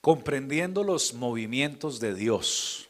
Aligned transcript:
Comprendiendo 0.00 0.82
los 0.82 1.12
movimientos 1.12 2.00
de 2.00 2.14
Dios. 2.14 2.88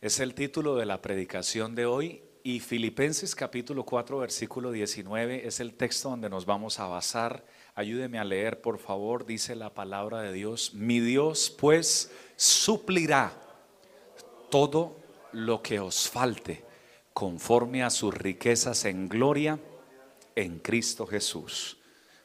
Es 0.00 0.18
el 0.18 0.34
título 0.34 0.74
de 0.74 0.86
la 0.86 1.00
predicación 1.00 1.76
de 1.76 1.86
hoy 1.86 2.20
y 2.42 2.58
Filipenses 2.58 3.36
capítulo 3.36 3.84
4 3.84 4.18
versículo 4.18 4.72
19 4.72 5.46
es 5.46 5.60
el 5.60 5.74
texto 5.74 6.10
donde 6.10 6.28
nos 6.28 6.46
vamos 6.46 6.80
a 6.80 6.88
basar. 6.88 7.46
Ayúdeme 7.76 8.18
a 8.18 8.24
leer, 8.24 8.60
por 8.60 8.78
favor, 8.78 9.24
dice 9.24 9.54
la 9.54 9.72
palabra 9.72 10.20
de 10.20 10.32
Dios. 10.32 10.74
Mi 10.74 10.98
Dios 10.98 11.54
pues 11.56 12.10
suplirá 12.34 13.32
todo 14.50 14.96
lo 15.30 15.62
que 15.62 15.78
os 15.78 16.10
falte 16.10 16.64
conforme 17.12 17.84
a 17.84 17.90
sus 17.90 18.12
riquezas 18.12 18.84
en 18.84 19.08
gloria 19.08 19.60
en 20.34 20.58
Cristo 20.58 21.06
Jesús. 21.06 21.78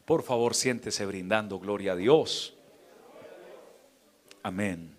Por 0.05 0.23
favor, 0.23 0.55
siéntese 0.55 1.05
brindando 1.05 1.59
gloria 1.59 1.91
a 1.91 1.95
Dios. 1.95 2.55
Amén. 4.43 4.95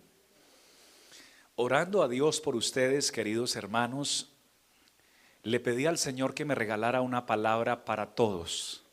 Orando 1.57 2.03
a 2.03 2.09
Dios 2.09 2.41
por 2.41 2.55
ustedes, 2.55 3.11
queridos 3.11 3.57
hermanos, 3.57 4.31
le 5.43 5.59
pedí 5.59 5.87
al 5.87 5.99
Señor 5.99 6.35
que 6.35 6.45
me 6.45 6.55
regalara 6.55 7.01
una 7.01 7.27
palabra 7.27 7.85
para 7.85 8.15
todos. 8.15 8.85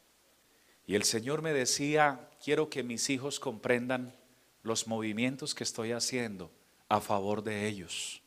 Y 0.87 0.95
el 0.95 1.03
Señor 1.03 1.43
me 1.43 1.53
decía, 1.53 2.29
quiero 2.43 2.69
que 2.69 2.81
mis 2.81 3.11
hijos 3.11 3.39
comprendan 3.39 4.15
los 4.63 4.87
movimientos 4.87 5.53
que 5.53 5.63
estoy 5.63 5.91
haciendo 5.91 6.51
a 6.87 6.99
favor 6.99 7.43
de 7.43 7.67
ellos. 7.67 8.23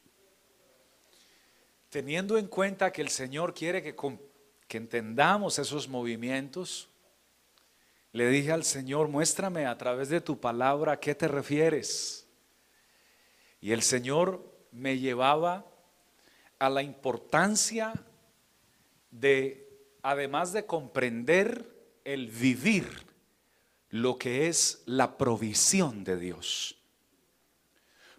Teniendo 1.90 2.38
en 2.38 2.46
cuenta 2.46 2.92
que 2.92 3.02
el 3.02 3.08
Señor 3.08 3.52
quiere 3.52 3.82
que, 3.82 3.96
que 4.68 4.76
entendamos 4.76 5.58
esos 5.58 5.88
movimientos, 5.88 6.88
le 8.12 8.28
dije 8.28 8.52
al 8.52 8.64
Señor, 8.64 9.08
muéstrame 9.08 9.66
a 9.66 9.78
través 9.78 10.08
de 10.10 10.20
tu 10.20 10.38
palabra 10.38 10.92
a 10.92 11.00
qué 11.00 11.14
te 11.14 11.28
refieres. 11.28 12.28
Y 13.60 13.72
el 13.72 13.82
Señor 13.82 14.44
me 14.70 14.98
llevaba 14.98 15.66
a 16.58 16.68
la 16.68 16.82
importancia 16.82 17.92
de, 19.10 19.68
además 20.02 20.52
de 20.52 20.66
comprender 20.66 21.66
el 22.04 22.28
vivir, 22.28 23.10
lo 23.88 24.18
que 24.18 24.48
es 24.48 24.82
la 24.86 25.18
provisión 25.18 26.02
de 26.02 26.16
Dios. 26.16 26.78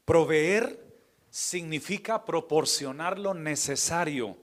Proveer 0.06 0.80
significa 1.30 2.26
proporcionar 2.26 3.18
lo 3.18 3.34
necesario 3.34 4.38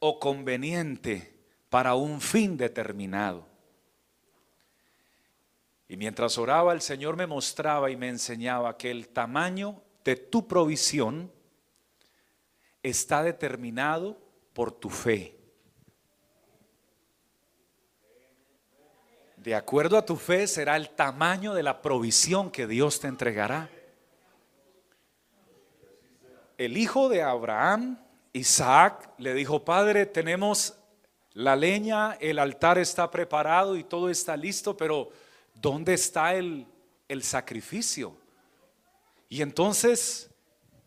o 0.00 0.18
conveniente 0.18 1.32
para 1.68 1.94
un 1.94 2.20
fin 2.20 2.56
determinado. 2.56 3.49
Y 5.90 5.96
mientras 5.96 6.38
oraba, 6.38 6.72
el 6.72 6.82
Señor 6.82 7.16
me 7.16 7.26
mostraba 7.26 7.90
y 7.90 7.96
me 7.96 8.08
enseñaba 8.08 8.78
que 8.78 8.92
el 8.92 9.08
tamaño 9.08 9.82
de 10.04 10.14
tu 10.14 10.46
provisión 10.46 11.32
está 12.80 13.24
determinado 13.24 14.16
por 14.52 14.70
tu 14.70 14.88
fe. 14.88 15.36
De 19.36 19.52
acuerdo 19.52 19.98
a 19.98 20.06
tu 20.06 20.14
fe 20.14 20.46
será 20.46 20.76
el 20.76 20.90
tamaño 20.90 21.54
de 21.54 21.64
la 21.64 21.82
provisión 21.82 22.52
que 22.52 22.68
Dios 22.68 23.00
te 23.00 23.08
entregará. 23.08 23.68
El 26.56 26.76
hijo 26.76 27.08
de 27.08 27.24
Abraham, 27.24 27.98
Isaac, 28.32 29.10
le 29.18 29.34
dijo, 29.34 29.64
Padre, 29.64 30.06
tenemos 30.06 30.78
la 31.32 31.56
leña, 31.56 32.16
el 32.20 32.38
altar 32.38 32.78
está 32.78 33.10
preparado 33.10 33.76
y 33.76 33.82
todo 33.82 34.08
está 34.08 34.36
listo, 34.36 34.76
pero 34.76 35.10
¿dónde 35.60 35.94
está 35.94 36.34
el, 36.34 36.66
el 37.08 37.22
sacrificio? 37.22 38.16
Y 39.28 39.42
entonces 39.42 40.30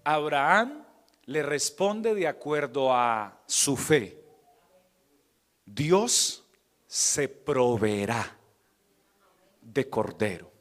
Abraham 0.03 0.85
le 1.25 1.43
responde 1.43 2.13
de 2.13 2.27
acuerdo 2.27 2.93
a 2.93 3.41
su 3.45 3.77
fe. 3.77 4.19
Dios 5.65 6.43
se 6.87 7.27
proveerá 7.29 8.37
de 9.61 9.89
cordero. 9.89 10.51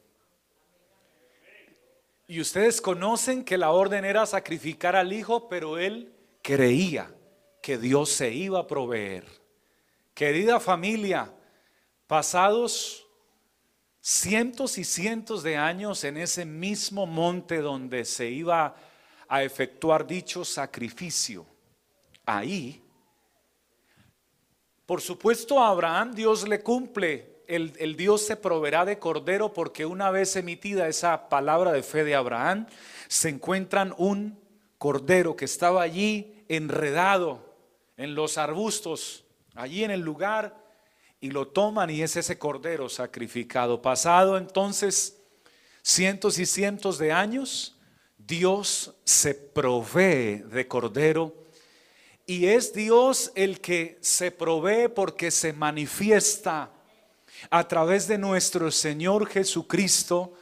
Y 2.25 2.39
ustedes 2.39 2.81
conocen 2.81 3.43
que 3.43 3.57
la 3.57 3.71
orden 3.71 4.05
era 4.05 4.25
sacrificar 4.25 4.95
al 4.95 5.11
hijo, 5.11 5.49
pero 5.49 5.77
él 5.77 6.13
creía 6.41 7.13
que 7.61 7.77
Dios 7.77 8.09
se 8.09 8.31
iba 8.31 8.59
a 8.59 8.67
proveer. 8.67 9.25
Querida 10.13 10.59
familia, 10.59 11.33
pasados 12.07 13.02
cientos 14.03 14.77
y 14.77 14.83
cientos 14.83 15.43
de 15.43 15.55
años 15.55 16.03
en 16.03 16.17
ese 16.17 16.43
mismo 16.43 17.05
monte 17.05 17.61
donde 17.61 18.03
se 18.03 18.29
iba 18.29 18.75
a 19.29 19.43
efectuar 19.43 20.05
dicho 20.05 20.43
sacrificio. 20.43 21.45
Ahí, 22.25 22.83
por 24.85 24.99
supuesto 24.99 25.57
a 25.61 25.69
Abraham 25.69 26.13
Dios 26.13 26.45
le 26.45 26.61
cumple, 26.61 27.43
el, 27.47 27.73
el, 27.79 27.95
Dios 27.95 28.25
se 28.25 28.35
proveerá 28.35 28.83
de 28.83 28.99
cordero 28.99 29.53
porque 29.53 29.85
una 29.85 30.11
vez 30.11 30.35
emitida 30.35 30.89
esa 30.89 31.29
palabra 31.29 31.71
de 31.71 31.81
fe 31.81 32.03
de 32.03 32.15
Abraham, 32.15 32.67
se 33.07 33.29
encuentran 33.29 33.95
un 33.97 34.37
cordero 34.77 35.37
que 35.37 35.45
estaba 35.45 35.81
allí 35.81 36.43
enredado 36.49 37.55
en 37.95 38.15
los 38.15 38.37
arbustos, 38.37 39.23
allí 39.55 39.85
en 39.85 39.91
el 39.91 40.01
lugar 40.01 40.62
y 41.23 41.31
lo 41.31 41.47
toman 41.47 41.89
y 41.89 42.01
es 42.01 42.17
ese 42.17 42.37
cordero 42.37 42.89
sacrificado. 42.89 43.81
Pasado 43.81 44.37
entonces 44.37 45.21
cientos 45.81 46.37
y 46.37 46.45
cientos 46.45 46.97
de 46.97 47.13
años, 47.13 47.77
Dios 48.17 48.93
se 49.05 49.33
provee 49.33 50.43
de 50.51 50.67
cordero 50.67 51.33
y 52.25 52.47
es 52.47 52.73
Dios 52.73 53.31
el 53.35 53.61
que 53.61 53.97
se 54.01 54.31
provee 54.31 54.89
porque 54.93 55.31
se 55.31 55.53
manifiesta 55.53 56.73
a 57.49 57.67
través 57.69 58.05
de 58.09 58.17
nuestro 58.17 58.69
Señor 58.69 59.25
Jesucristo 59.25 60.33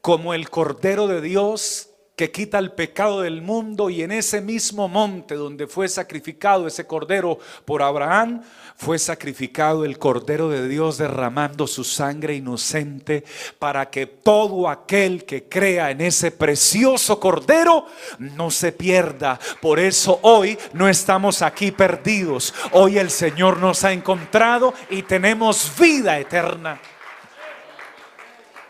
como 0.00 0.32
el 0.32 0.48
Cordero 0.48 1.06
de 1.06 1.20
Dios 1.20 1.90
que 2.16 2.30
quita 2.30 2.58
el 2.58 2.72
pecado 2.72 3.22
del 3.22 3.42
mundo 3.42 3.90
y 3.90 4.02
en 4.02 4.12
ese 4.12 4.40
mismo 4.40 4.88
monte 4.88 5.34
donde 5.34 5.66
fue 5.66 5.88
sacrificado 5.88 6.66
ese 6.66 6.86
cordero 6.86 7.38
por 7.64 7.82
Abraham, 7.82 8.42
fue 8.76 9.00
sacrificado 9.00 9.84
el 9.84 9.98
cordero 9.98 10.48
de 10.48 10.68
Dios 10.68 10.98
derramando 10.98 11.66
su 11.66 11.82
sangre 11.82 12.36
inocente 12.36 13.24
para 13.58 13.90
que 13.90 14.06
todo 14.06 14.68
aquel 14.68 15.24
que 15.24 15.48
crea 15.48 15.90
en 15.90 16.00
ese 16.02 16.30
precioso 16.30 17.18
cordero 17.18 17.86
no 18.18 18.50
se 18.50 18.70
pierda. 18.70 19.40
Por 19.60 19.80
eso 19.80 20.20
hoy 20.22 20.56
no 20.72 20.88
estamos 20.88 21.42
aquí 21.42 21.72
perdidos. 21.72 22.54
Hoy 22.72 22.98
el 22.98 23.10
Señor 23.10 23.58
nos 23.58 23.82
ha 23.82 23.92
encontrado 23.92 24.72
y 24.88 25.02
tenemos 25.02 25.72
vida 25.78 26.18
eterna. 26.18 26.80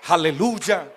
Aleluya. 0.06 0.93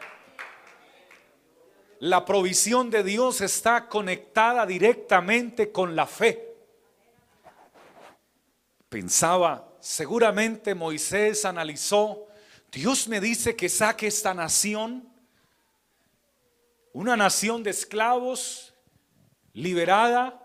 La 1.99 2.25
provisión 2.25 2.89
de 2.89 3.03
Dios 3.03 3.41
está 3.41 3.87
conectada 3.87 4.65
directamente 4.65 5.71
con 5.71 5.95
la 5.95 6.05
fe. 6.05 6.55
Pensaba, 8.89 9.73
seguramente 9.79 10.75
Moisés 10.75 11.43
analizó, 11.43 12.27
Dios 12.71 13.07
me 13.07 13.19
dice 13.19 13.55
que 13.55 13.69
saque 13.69 14.07
esta 14.07 14.33
nación, 14.33 15.09
una 16.93 17.17
nación 17.17 17.63
de 17.63 17.71
esclavos, 17.71 18.73
liberada, 19.53 20.43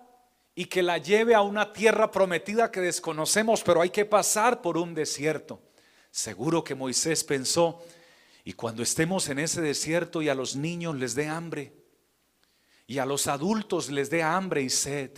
y 0.55 0.67
que 0.67 0.83
la 0.83 0.99
lleve 0.99 1.35
a 1.35 1.41
una 1.43 1.73
tierra 1.73 2.11
prometida 2.11 2.71
que 2.71 2.81
desconocemos, 2.81 3.63
pero 3.63 3.81
hay 3.81 3.91
que 3.91 4.05
pasar 4.05 4.61
por 4.61 4.77
un 4.77 4.95
desierto. 4.95 5.61
Seguro 6.11 6.63
que 6.63 6.75
Moisés 6.75 7.25
pensó, 7.25 7.83
y 8.45 8.55
cuando 8.55 8.83
estemos 8.83 9.29
en 9.29 9.39
ese 9.39 9.61
desierto 9.61 10.23
y 10.23 10.29
a 10.29 10.35
los 10.35 10.57
niños 10.57 10.97
les 10.97 11.15
dé 11.15 11.29
hambre, 11.29 11.73
y 12.87 12.99
a 12.99 13.07
los 13.07 13.27
adultos 13.27 13.91
les 13.91 14.11
dé 14.11 14.23
hambre 14.23 14.63
y 14.63 14.71
sed, 14.71 15.11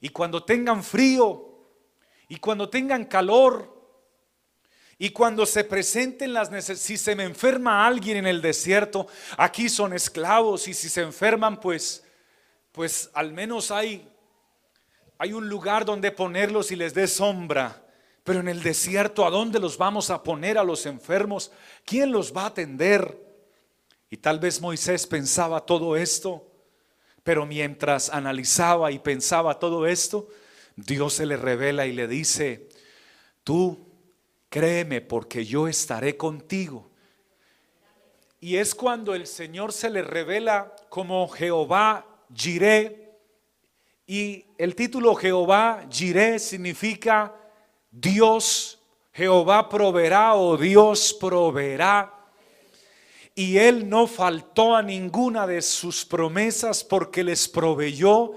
y 0.00 0.08
cuando 0.08 0.44
tengan 0.44 0.82
frío, 0.82 1.46
y 2.28 2.36
cuando 2.36 2.68
tengan 2.68 3.04
calor, 3.04 3.78
y 4.98 5.10
cuando 5.10 5.46
se 5.46 5.64
presenten 5.64 6.34
las 6.34 6.50
necesidades, 6.50 6.82
si 6.82 6.96
se 6.98 7.16
me 7.16 7.24
enferma 7.24 7.86
alguien 7.86 8.18
en 8.18 8.26
el 8.26 8.42
desierto, 8.42 9.06
aquí 9.38 9.68
son 9.68 9.94
esclavos, 9.94 10.68
y 10.68 10.74
si 10.74 10.88
se 10.88 11.02
enferman, 11.02 11.58
pues, 11.58 12.04
pues 12.72 13.10
al 13.14 13.32
menos 13.32 13.70
hay, 13.70 14.06
hay 15.16 15.32
un 15.32 15.48
lugar 15.48 15.84
donde 15.84 16.10
ponerlos 16.10 16.70
y 16.70 16.76
les 16.76 16.92
dé 16.92 17.06
sombra. 17.06 17.82
Pero 18.24 18.40
en 18.40 18.48
el 18.48 18.62
desierto, 18.62 19.24
¿a 19.24 19.30
dónde 19.30 19.58
los 19.58 19.78
vamos 19.78 20.10
a 20.10 20.22
poner 20.22 20.58
a 20.58 20.64
los 20.64 20.86
enfermos? 20.86 21.50
¿Quién 21.84 22.12
los 22.12 22.36
va 22.36 22.42
a 22.42 22.46
atender? 22.46 23.18
Y 24.10 24.16
tal 24.18 24.38
vez 24.38 24.60
Moisés 24.60 25.06
pensaba 25.06 25.64
todo 25.64 25.96
esto, 25.96 26.46
pero 27.22 27.46
mientras 27.46 28.10
analizaba 28.10 28.90
y 28.90 28.98
pensaba 28.98 29.58
todo 29.58 29.86
esto, 29.86 30.28
Dios 30.76 31.14
se 31.14 31.26
le 31.26 31.36
revela 31.36 31.86
y 31.86 31.92
le 31.92 32.08
dice, 32.08 32.68
tú 33.44 33.86
créeme 34.48 35.00
porque 35.00 35.44
yo 35.44 35.68
estaré 35.68 36.16
contigo. 36.16 36.90
Y 38.40 38.56
es 38.56 38.74
cuando 38.74 39.14
el 39.14 39.26
Señor 39.26 39.72
se 39.72 39.90
le 39.90 40.02
revela 40.02 40.74
como 40.88 41.28
Jehová 41.28 42.06
Jireh. 42.34 43.10
Y 44.06 44.46
el 44.56 44.74
título 44.74 45.14
Jehová 45.14 45.86
Jireh 45.90 46.38
significa 46.38 47.34
Dios, 47.90 48.78
Jehová 49.12 49.68
proveerá 49.68 50.34
o 50.34 50.56
Dios 50.56 51.12
proveerá. 51.14 52.14
Y 53.34 53.58
él 53.58 53.88
no 53.88 54.06
faltó 54.06 54.74
a 54.74 54.82
ninguna 54.82 55.46
de 55.46 55.62
sus 55.62 56.04
promesas 56.04 56.84
porque 56.84 57.24
les 57.24 57.48
proveyó 57.48 58.32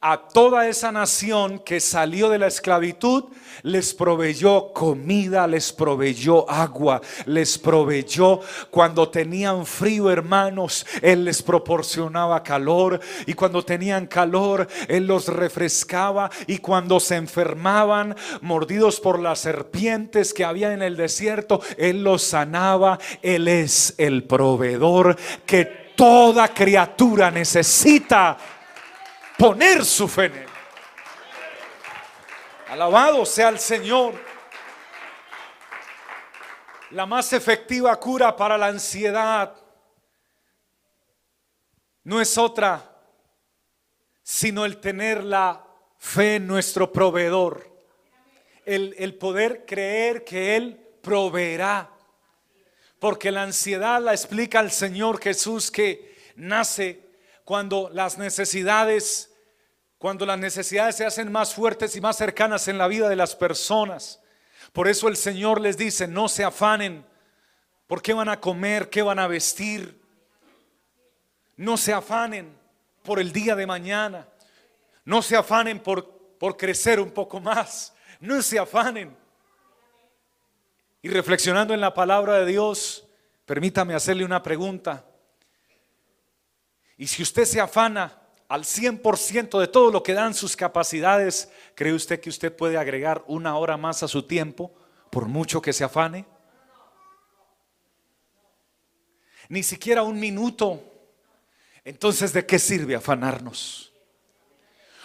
a 0.00 0.28
toda 0.28 0.68
esa 0.68 0.92
nación 0.92 1.58
que 1.58 1.80
salió 1.80 2.28
de 2.28 2.38
la 2.38 2.46
esclavitud, 2.46 3.24
les 3.62 3.92
proveyó 3.92 4.72
comida, 4.72 5.46
les 5.48 5.72
proveyó 5.72 6.48
agua, 6.48 7.00
les 7.26 7.58
proveyó 7.58 8.40
cuando 8.70 9.08
tenían 9.08 9.66
frío, 9.66 10.10
hermanos, 10.10 10.86
Él 11.02 11.24
les 11.24 11.42
proporcionaba 11.42 12.44
calor 12.44 13.00
y 13.26 13.34
cuando 13.34 13.64
tenían 13.64 14.06
calor, 14.06 14.68
Él 14.86 15.06
los 15.06 15.26
refrescaba 15.26 16.30
y 16.46 16.58
cuando 16.58 17.00
se 17.00 17.16
enfermaban, 17.16 18.14
mordidos 18.40 19.00
por 19.00 19.18
las 19.18 19.40
serpientes 19.40 20.32
que 20.32 20.44
había 20.44 20.72
en 20.72 20.82
el 20.82 20.96
desierto, 20.96 21.60
Él 21.76 22.04
los 22.04 22.22
sanaba. 22.22 22.98
Él 23.22 23.48
es 23.48 23.94
el 23.98 24.24
proveedor 24.24 25.16
que 25.44 25.88
toda 25.96 26.54
criatura 26.54 27.30
necesita 27.32 28.38
poner 29.38 29.84
su 29.84 30.08
fe 30.08 30.26
en 30.26 30.36
Él. 30.36 30.48
Alabado 32.68 33.24
sea 33.24 33.48
el 33.48 33.58
Señor. 33.58 34.14
La 36.90 37.06
más 37.06 37.32
efectiva 37.32 37.98
cura 37.98 38.34
para 38.36 38.58
la 38.58 38.66
ansiedad 38.66 39.54
no 42.04 42.20
es 42.20 42.36
otra 42.36 42.88
sino 44.30 44.66
el 44.66 44.76
tener 44.76 45.24
la 45.24 45.64
fe 45.96 46.34
en 46.34 46.46
nuestro 46.46 46.92
proveedor. 46.92 47.66
El, 48.66 48.94
el 48.98 49.14
poder 49.14 49.64
creer 49.64 50.22
que 50.22 50.54
Él 50.54 50.78
proveerá. 51.00 51.90
Porque 52.98 53.32
la 53.32 53.44
ansiedad 53.44 54.02
la 54.02 54.12
explica 54.12 54.60
el 54.60 54.70
Señor 54.70 55.18
Jesús 55.18 55.70
que 55.70 56.14
nace 56.36 57.08
cuando 57.42 57.88
las 57.90 58.18
necesidades, 58.18 59.27
cuando 59.98 60.24
las 60.24 60.38
necesidades 60.38 60.96
se 60.96 61.04
hacen 61.04 61.30
más 61.30 61.54
fuertes 61.54 61.96
y 61.96 62.00
más 62.00 62.16
cercanas 62.16 62.68
en 62.68 62.78
la 62.78 62.86
vida 62.86 63.08
de 63.08 63.16
las 63.16 63.34
personas. 63.34 64.20
Por 64.72 64.86
eso 64.86 65.08
el 65.08 65.16
Señor 65.16 65.60
les 65.60 65.76
dice, 65.76 66.06
no 66.06 66.28
se 66.28 66.44
afanen 66.44 67.04
por 67.88 68.00
qué 68.00 68.12
van 68.12 68.28
a 68.28 68.40
comer, 68.40 68.90
qué 68.90 69.02
van 69.02 69.18
a 69.18 69.26
vestir. 69.26 70.00
No 71.56 71.76
se 71.76 71.92
afanen 71.92 72.56
por 73.02 73.18
el 73.18 73.32
día 73.32 73.56
de 73.56 73.66
mañana. 73.66 74.28
No 75.04 75.20
se 75.20 75.36
afanen 75.36 75.80
por, 75.80 76.08
por 76.38 76.56
crecer 76.56 77.00
un 77.00 77.10
poco 77.10 77.40
más. 77.40 77.92
No 78.20 78.40
se 78.40 78.58
afanen. 78.58 79.16
Y 81.02 81.08
reflexionando 81.08 81.74
en 81.74 81.80
la 81.80 81.94
palabra 81.94 82.34
de 82.38 82.46
Dios, 82.46 83.04
permítame 83.46 83.94
hacerle 83.94 84.24
una 84.24 84.42
pregunta. 84.42 85.04
Y 86.96 87.06
si 87.06 87.22
usted 87.22 87.44
se 87.44 87.60
afana 87.60 88.17
al 88.48 88.64
100% 88.64 89.60
de 89.60 89.68
todo 89.68 89.90
lo 89.90 90.02
que 90.02 90.14
dan 90.14 90.32
sus 90.32 90.56
capacidades, 90.56 91.50
¿cree 91.74 91.92
usted 91.92 92.18
que 92.18 92.30
usted 92.30 92.54
puede 92.54 92.78
agregar 92.78 93.22
una 93.26 93.56
hora 93.58 93.76
más 93.76 94.02
a 94.02 94.08
su 94.08 94.22
tiempo 94.22 94.72
por 95.10 95.26
mucho 95.26 95.60
que 95.60 95.74
se 95.74 95.84
afane? 95.84 96.24
Ni 99.50 99.62
siquiera 99.62 100.02
un 100.02 100.18
minuto. 100.18 100.82
Entonces, 101.84 102.32
¿de 102.32 102.46
qué 102.46 102.58
sirve 102.58 102.94
afanarnos? 102.94 103.92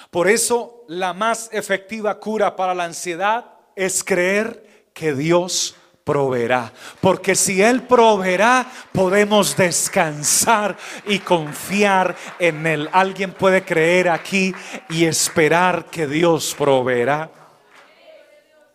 Por 0.09 0.29
eso, 0.29 0.85
la 0.87 1.13
más 1.13 1.49
efectiva 1.51 2.19
cura 2.19 2.55
para 2.55 2.73
la 2.73 2.85
ansiedad 2.85 3.57
es 3.75 4.03
creer 4.03 4.89
que 4.93 5.13
Dios 5.13 5.75
proveerá. 6.03 6.71
Porque 7.01 7.35
si 7.35 7.61
Él 7.61 7.83
proveerá, 7.83 8.65
podemos 8.91 9.55
descansar 9.55 10.77
y 11.05 11.19
confiar 11.19 12.15
en 12.39 12.65
Él. 12.67 12.89
Alguien 12.91 13.33
puede 13.33 13.63
creer 13.63 14.09
aquí 14.09 14.53
y 14.89 15.05
esperar 15.05 15.85
que 15.85 16.07
Dios 16.07 16.53
proveerá. 16.57 17.31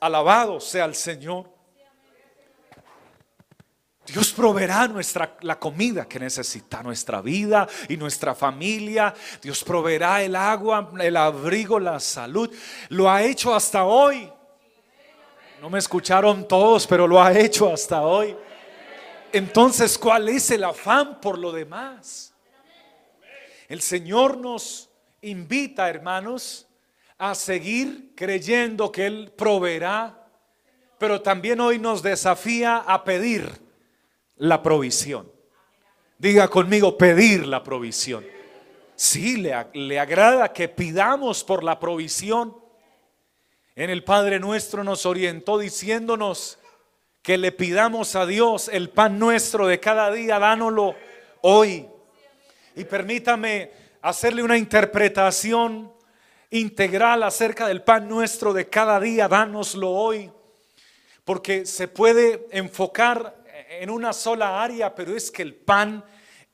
Alabado 0.00 0.60
sea 0.60 0.84
el 0.84 0.94
Señor. 0.94 1.58
Dios 4.06 4.32
proveerá 4.32 4.88
nuestra 4.88 5.36
la 5.42 5.58
comida 5.58 6.08
que 6.08 6.18
necesita 6.18 6.82
nuestra 6.82 7.20
vida 7.20 7.68
y 7.90 7.96
nuestra 7.98 8.34
familia. 8.34 9.14
Dios 9.42 9.62
proveerá 9.62 10.22
el 10.22 10.34
agua, 10.34 10.90
el 10.98 11.14
abrigo, 11.14 11.78
la 11.78 12.00
salud. 12.00 12.50
Lo 12.88 13.10
ha 13.10 13.22
hecho 13.22 13.54
hasta 13.54 13.84
hoy. 13.84 14.32
No 15.60 15.68
me 15.68 15.80
escucharon 15.80 16.46
todos, 16.46 16.86
pero 16.86 17.08
lo 17.08 17.20
ha 17.20 17.36
hecho 17.36 17.72
hasta 17.72 18.02
hoy. 18.02 18.36
Entonces, 19.32 19.98
¿cuál 19.98 20.28
es 20.28 20.50
el 20.52 20.62
afán 20.62 21.20
por 21.20 21.36
lo 21.36 21.50
demás? 21.50 22.32
El 23.66 23.80
Señor 23.80 24.36
nos 24.36 24.88
invita, 25.20 25.88
hermanos, 25.88 26.68
a 27.18 27.34
seguir 27.34 28.12
creyendo 28.14 28.92
que 28.92 29.06
Él 29.06 29.32
proveerá, 29.36 30.28
pero 30.96 31.20
también 31.20 31.58
hoy 31.60 31.80
nos 31.80 32.02
desafía 32.02 32.76
a 32.76 33.02
pedir 33.02 33.50
la 34.36 34.62
provisión. 34.62 35.30
Diga 36.18 36.46
conmigo, 36.46 36.96
pedir 36.96 37.46
la 37.48 37.64
provisión. 37.64 38.24
Sí, 38.94 39.36
le, 39.36 39.54
le 39.74 39.98
agrada 39.98 40.52
que 40.52 40.68
pidamos 40.68 41.42
por 41.42 41.64
la 41.64 41.80
provisión 41.80 42.57
en 43.78 43.90
el 43.90 44.02
Padre 44.02 44.40
nuestro 44.40 44.82
nos 44.82 45.06
orientó 45.06 45.56
diciéndonos 45.56 46.58
que 47.22 47.38
le 47.38 47.52
pidamos 47.52 48.16
a 48.16 48.26
Dios 48.26 48.68
el 48.72 48.90
pan 48.90 49.20
nuestro 49.20 49.68
de 49.68 49.78
cada 49.78 50.10
día, 50.10 50.40
dánoslo 50.40 50.96
hoy. 51.42 51.86
Y 52.74 52.82
permítame 52.82 53.70
hacerle 54.02 54.42
una 54.42 54.58
interpretación 54.58 55.92
integral 56.50 57.22
acerca 57.22 57.68
del 57.68 57.82
pan 57.84 58.08
nuestro 58.08 58.52
de 58.52 58.68
cada 58.68 58.98
día, 58.98 59.28
dánoslo 59.28 59.92
hoy. 59.92 60.28
Porque 61.24 61.64
se 61.64 61.86
puede 61.86 62.48
enfocar 62.50 63.44
en 63.70 63.90
una 63.90 64.12
sola 64.12 64.60
área, 64.60 64.92
pero 64.92 65.14
es 65.16 65.30
que 65.30 65.42
el 65.42 65.54
pan 65.54 66.04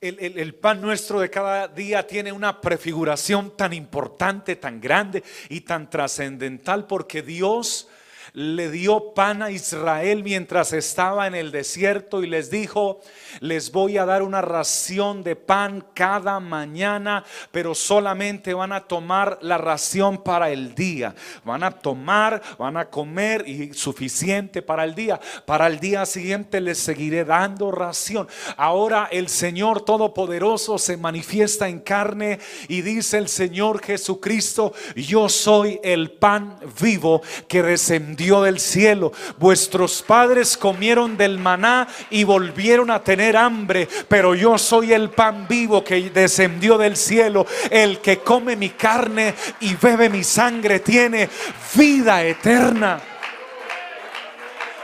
el, 0.09 0.55
pan 0.55 0.81
nuestro 0.81 1.19
de 1.19 1.29
cada 1.29 1.67
día 1.67 2.05
tiene 2.07 2.31
una 2.31 2.61
prefiguración 2.61 3.55
tan 3.55 3.73
importante, 3.73 4.55
tan 4.55 4.79
grande 4.79 5.23
y 5.49 5.61
tan 5.61 5.89
trascendental 5.89 6.87
porque 6.87 7.21
Dios 7.21 7.87
le 8.33 8.69
dio 8.71 9.13
pan 9.13 9.41
a 9.41 9.51
Israel 9.51 10.23
mientras 10.23 10.73
estaba 10.73 11.27
en 11.27 11.35
el 11.35 11.51
desierto 11.51 12.23
y 12.23 12.27
les 12.27 12.49
dijo, 12.49 13.01
les 13.39 13.71
voy 13.71 13.97
a 13.97 14.05
dar 14.05 14.23
una 14.23 14.41
ración 14.41 15.23
de 15.23 15.35
pan 15.35 15.85
cada 15.93 16.39
mañana, 16.39 17.23
pero 17.51 17.75
solamente 17.75 18.53
van 18.53 18.71
a 18.71 18.87
tomar 18.87 19.37
la 19.41 19.57
ración 19.57 20.23
para 20.23 20.49
el 20.49 20.73
día. 20.75 21.15
Van 21.43 21.63
a 21.63 21.71
tomar, 21.71 22.41
van 22.57 22.77
a 22.77 22.85
comer 22.85 23.47
y 23.47 23.73
suficiente 23.73 24.61
para 24.61 24.83
el 24.83 24.95
día. 24.95 25.19
Para 25.45 25.67
el 25.67 25.79
día 25.79 26.05
siguiente 26.05 26.61
les 26.61 26.77
seguiré 26.77 27.25
dando 27.25 27.71
ración. 27.71 28.27
Ahora 28.57 29.07
el 29.11 29.29
Señor 29.29 29.83
Todopoderoso 29.83 30.77
se 30.77 30.97
manifiesta 30.97 31.67
en 31.67 31.79
carne 31.79 32.39
y 32.67 32.81
dice 32.81 33.17
el 33.17 33.27
Señor 33.27 33.81
Jesucristo, 33.83 34.73
yo 34.95 35.29
soy 35.29 35.79
el 35.83 36.11
pan 36.11 36.57
vivo 36.79 37.21
que 37.47 37.61
descendió 37.61 38.14
del 38.15 38.59
cielo. 38.59 39.11
Vuestros 39.37 40.01
padres 40.01 40.57
comieron 40.57 41.17
del 41.17 41.37
maná 41.37 41.87
y 42.09 42.23
volvieron 42.23 42.89
a 42.91 43.03
tener 43.03 43.37
hambre, 43.37 43.87
pero 44.07 44.35
yo 44.35 44.57
soy 44.57 44.93
el 44.93 45.09
pan 45.09 45.47
vivo 45.47 45.83
que 45.83 46.09
descendió 46.09 46.77
del 46.77 46.95
cielo. 46.95 47.45
El 47.69 47.99
que 47.99 48.19
come 48.19 48.55
mi 48.55 48.69
carne 48.69 49.35
y 49.59 49.75
bebe 49.75 50.09
mi 50.09 50.23
sangre 50.23 50.79
tiene 50.79 51.29
vida 51.75 52.23
eterna. 52.23 52.99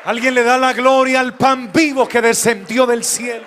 Alguien 0.06 0.34
le 0.34 0.44
da 0.44 0.58
la 0.58 0.74
gloria 0.74 1.20
al 1.20 1.36
pan 1.36 1.72
vivo 1.72 2.08
que 2.08 2.22
descendió 2.22 2.86
del 2.86 3.04
cielo. 3.04 3.46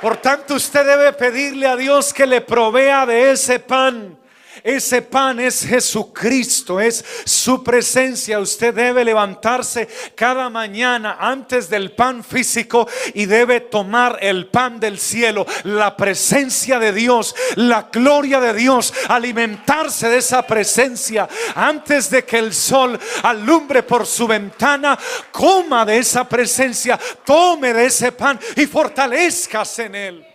Por 0.00 0.16
tanto, 0.18 0.54
usted 0.54 0.86
debe 0.86 1.12
pedirle 1.12 1.66
a 1.66 1.76
Dios 1.76 2.14
que 2.14 2.24
le 2.24 2.40
provea 2.40 3.04
de 3.04 3.32
ese 3.32 3.58
pan 3.58 4.16
Ese 4.62 5.02
pan 5.02 5.40
es 5.40 5.64
Jesucristo, 5.64 6.80
es 6.80 7.04
su 7.24 7.62
presencia. 7.62 8.38
Usted 8.38 8.74
debe 8.74 9.04
levantarse 9.04 9.88
cada 10.14 10.50
mañana 10.50 11.16
antes 11.20 11.68
del 11.68 11.92
pan 11.92 12.24
físico 12.24 12.88
y 13.14 13.26
debe 13.26 13.60
tomar 13.60 14.18
el 14.20 14.46
pan 14.48 14.80
del 14.80 14.98
cielo, 14.98 15.46
la 15.64 15.96
presencia 15.96 16.78
de 16.78 16.92
Dios, 16.92 17.34
la 17.56 17.88
gloria 17.92 18.40
de 18.40 18.54
Dios, 18.54 18.92
alimentarse 19.08 20.08
de 20.08 20.18
esa 20.18 20.46
presencia 20.46 21.28
antes 21.54 22.10
de 22.10 22.24
que 22.24 22.38
el 22.38 22.54
sol 22.54 22.98
alumbre 23.22 23.82
por 23.82 24.06
su 24.06 24.26
ventana, 24.26 24.98
coma 25.32 25.84
de 25.84 25.98
esa 25.98 26.28
presencia, 26.28 26.98
tome 27.24 27.72
de 27.72 27.86
ese 27.86 28.12
pan 28.12 28.38
y 28.56 28.66
fortalezcas 28.66 29.78
en 29.78 29.94
él. 29.94 30.27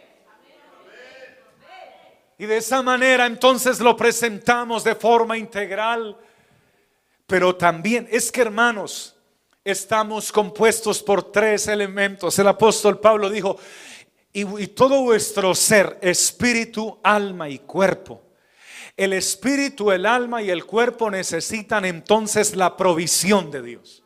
Y 2.37 2.45
de 2.45 2.57
esa 2.57 2.81
manera 2.81 3.25
entonces 3.25 3.79
lo 3.79 3.95
presentamos 3.95 4.83
de 4.83 4.95
forma 4.95 5.37
integral. 5.37 6.17
Pero 7.27 7.55
también 7.55 8.07
es 8.11 8.31
que 8.31 8.41
hermanos, 8.41 9.15
estamos 9.63 10.31
compuestos 10.31 11.01
por 11.01 11.31
tres 11.31 11.67
elementos. 11.67 12.37
El 12.37 12.47
apóstol 12.47 12.99
Pablo 12.99 13.29
dijo, 13.29 13.57
y, 14.33 14.67
todo 14.67 15.03
vuestro 15.03 15.53
ser, 15.53 15.99
espíritu, 16.01 16.99
alma 17.03 17.49
y 17.49 17.59
cuerpo. 17.59 18.21
El 18.97 19.13
espíritu, 19.13 19.91
el 19.91 20.05
alma 20.05 20.41
y 20.41 20.49
el 20.49 20.65
cuerpo 20.65 21.09
necesitan 21.09 21.85
entonces 21.85 22.55
la 22.55 22.75
provisión 22.75 23.51
de 23.51 23.61
Dios. 23.61 24.02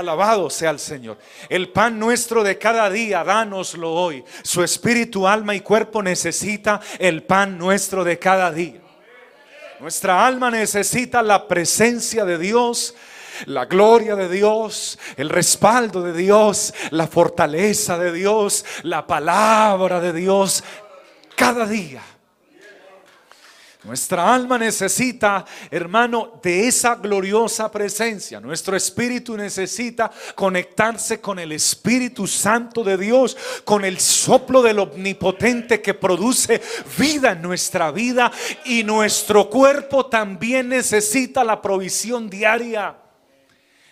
Alabado 0.00 0.50
sea 0.50 0.70
el 0.70 0.78
Señor. 0.78 1.18
El 1.48 1.70
pan 1.70 1.98
nuestro 1.98 2.42
de 2.42 2.58
cada 2.58 2.90
día, 2.90 3.24
dánoslo 3.24 3.92
hoy. 3.92 4.24
Su 4.42 4.62
espíritu, 4.62 5.26
alma 5.26 5.54
y 5.54 5.60
cuerpo 5.60 6.02
necesita 6.02 6.80
el 6.98 7.22
pan 7.22 7.56
nuestro 7.56 8.04
de 8.04 8.18
cada 8.18 8.50
día. 8.50 8.80
Nuestra 9.80 10.26
alma 10.26 10.50
necesita 10.50 11.22
la 11.22 11.48
presencia 11.48 12.26
de 12.26 12.36
Dios, 12.36 12.94
la 13.46 13.64
gloria 13.64 14.14
de 14.14 14.28
Dios, 14.28 14.98
el 15.16 15.30
respaldo 15.30 16.02
de 16.02 16.12
Dios, 16.12 16.74
la 16.90 17.06
fortaleza 17.06 17.96
de 17.96 18.12
Dios, 18.12 18.64
la 18.82 19.06
palabra 19.06 20.00
de 20.00 20.12
Dios 20.12 20.62
cada 21.34 21.66
día. 21.66 22.02
Nuestra 23.82 24.34
alma 24.34 24.58
necesita, 24.58 25.46
hermano, 25.70 26.38
de 26.42 26.68
esa 26.68 26.96
gloriosa 26.96 27.70
presencia. 27.70 28.38
Nuestro 28.38 28.76
espíritu 28.76 29.34
necesita 29.38 30.10
conectarse 30.34 31.18
con 31.18 31.38
el 31.38 31.52
Espíritu 31.52 32.26
Santo 32.26 32.84
de 32.84 32.98
Dios, 32.98 33.38
con 33.64 33.86
el 33.86 33.98
soplo 33.98 34.60
del 34.60 34.80
omnipotente 34.80 35.80
que 35.80 35.94
produce 35.94 36.60
vida 36.98 37.32
en 37.32 37.40
nuestra 37.40 37.90
vida. 37.90 38.30
Y 38.66 38.84
nuestro 38.84 39.48
cuerpo 39.48 40.06
también 40.06 40.68
necesita 40.68 41.42
la 41.42 41.62
provisión 41.62 42.28
diaria, 42.28 42.98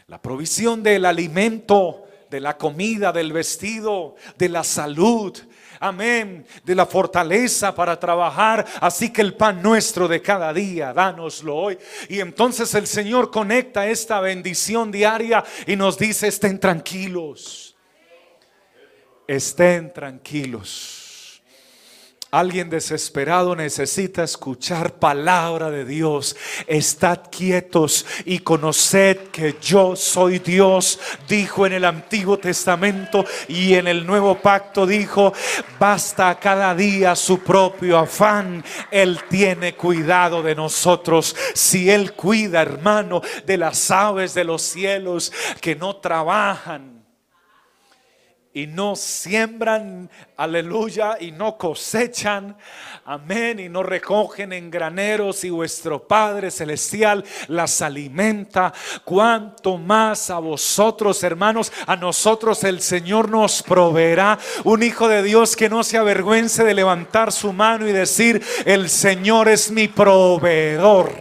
la 0.07 0.21
provisión 0.21 0.83
del 0.83 1.07
alimento, 1.07 2.04
de 2.28 2.40
la 2.40 2.59
comida, 2.59 3.11
del 3.11 3.33
vestido, 3.33 4.16
de 4.37 4.50
la 4.50 4.64
salud 4.64 5.35
amén, 5.80 6.47
de 6.64 6.75
la 6.75 6.87
fortaleza 6.87 7.75
para 7.75 7.99
trabajar. 7.99 8.66
Así 8.80 9.12
que 9.12 9.23
el 9.23 9.35
pan 9.35 9.62
nuestro 9.62 10.08
de 10.08 10.20
cada 10.20 10.52
día, 10.52 10.92
dánoslo 10.92 11.56
hoy. 11.56 11.78
Y 12.08 12.20
entonces 12.20 12.75
el 12.75 12.87
Señor 12.87 13.30
conecta 13.30 13.87
esta 13.87 14.20
bendición 14.20 14.90
diaria 14.90 15.44
y 15.66 15.76
nos 15.76 15.99
dice, 15.99 16.28
estén 16.28 16.58
tranquilos, 16.58 17.76
estén 19.26 19.92
tranquilos. 19.92 20.98
Alguien 22.30 22.68
desesperado 22.68 23.56
necesita 23.56 24.23
escuchar 24.23 24.97
palabra 24.99 25.70
de 25.70 25.87
Dios. 25.87 26.37
Estad 26.66 27.20
quietos 27.30 28.04
y 28.26 28.40
conoced 28.40 29.30
que 29.32 29.56
yo 29.62 29.97
soy 29.97 30.38
Dios, 30.38 31.00
dijo 31.26 31.64
en 31.64 31.73
el 31.73 31.87
Antiguo 31.87 32.38
Testamento 32.38 33.25
y 33.49 33.73
en 33.75 33.88
el 33.88 34.06
Nuevo 34.06 34.35
Pacto 34.35 34.87
dijo, 34.87 35.32
basta 35.80 36.38
cada 36.38 36.75
día 36.75 37.16
su 37.16 37.38
propio 37.38 37.97
afán. 37.97 38.62
Él 38.90 39.20
tiene 39.30 39.75
cuidado 39.75 40.42
de 40.42 40.54
nosotros. 40.54 41.35
Si 41.54 41.90
Él 41.90 42.12
cuida, 42.12 42.61
hermano, 42.61 43.23
de 43.47 43.56
las 43.56 43.90
aves 43.90 44.35
de 44.35 44.44
los 44.44 44.61
cielos 44.61 45.32
que 45.62 45.75
no 45.76 45.97
trabajan 45.97 46.98
y 48.59 48.67
no 48.67 48.97
siembran, 48.97 50.11
aleluya, 50.37 51.17
y 51.21 51.31
no 51.31 51.57
cosechan, 51.57 52.57
amén, 53.05 53.61
y 53.61 53.69
no 53.69 53.85
recogen 53.85 54.53
en 54.53 54.69
graneros 54.69 55.45
y 55.45 55.50
vuestro 55.50 56.03
Padre 56.09 56.50
Celestial 56.50 57.25
las 57.47 57.81
alimenta, 57.83 58.73
cuanto 59.05 59.79
más 59.79 60.29
a 60.31 60.41
vosotros, 60.41 61.23
hermanos, 61.23 61.73
a 61.87 61.95
nosotros 61.95 62.65
el 62.65 62.81
Señor 62.81 63.31
nos 63.31 63.62
proveerá. 63.62 64.37
Un 64.65 64.83
hijo 64.83 65.07
de 65.07 65.23
Dios 65.23 65.55
que 65.55 65.69
no 65.69 65.85
se 65.85 65.97
avergüence 65.97 66.65
de 66.65 66.75
levantar 66.75 67.31
su 67.31 67.53
mano 67.53 67.87
y 67.87 67.93
decir, 67.93 68.45
el 68.65 68.88
Señor 68.88 69.49
es 69.49 69.71
mi 69.71 69.87
proveedor. 69.87 71.12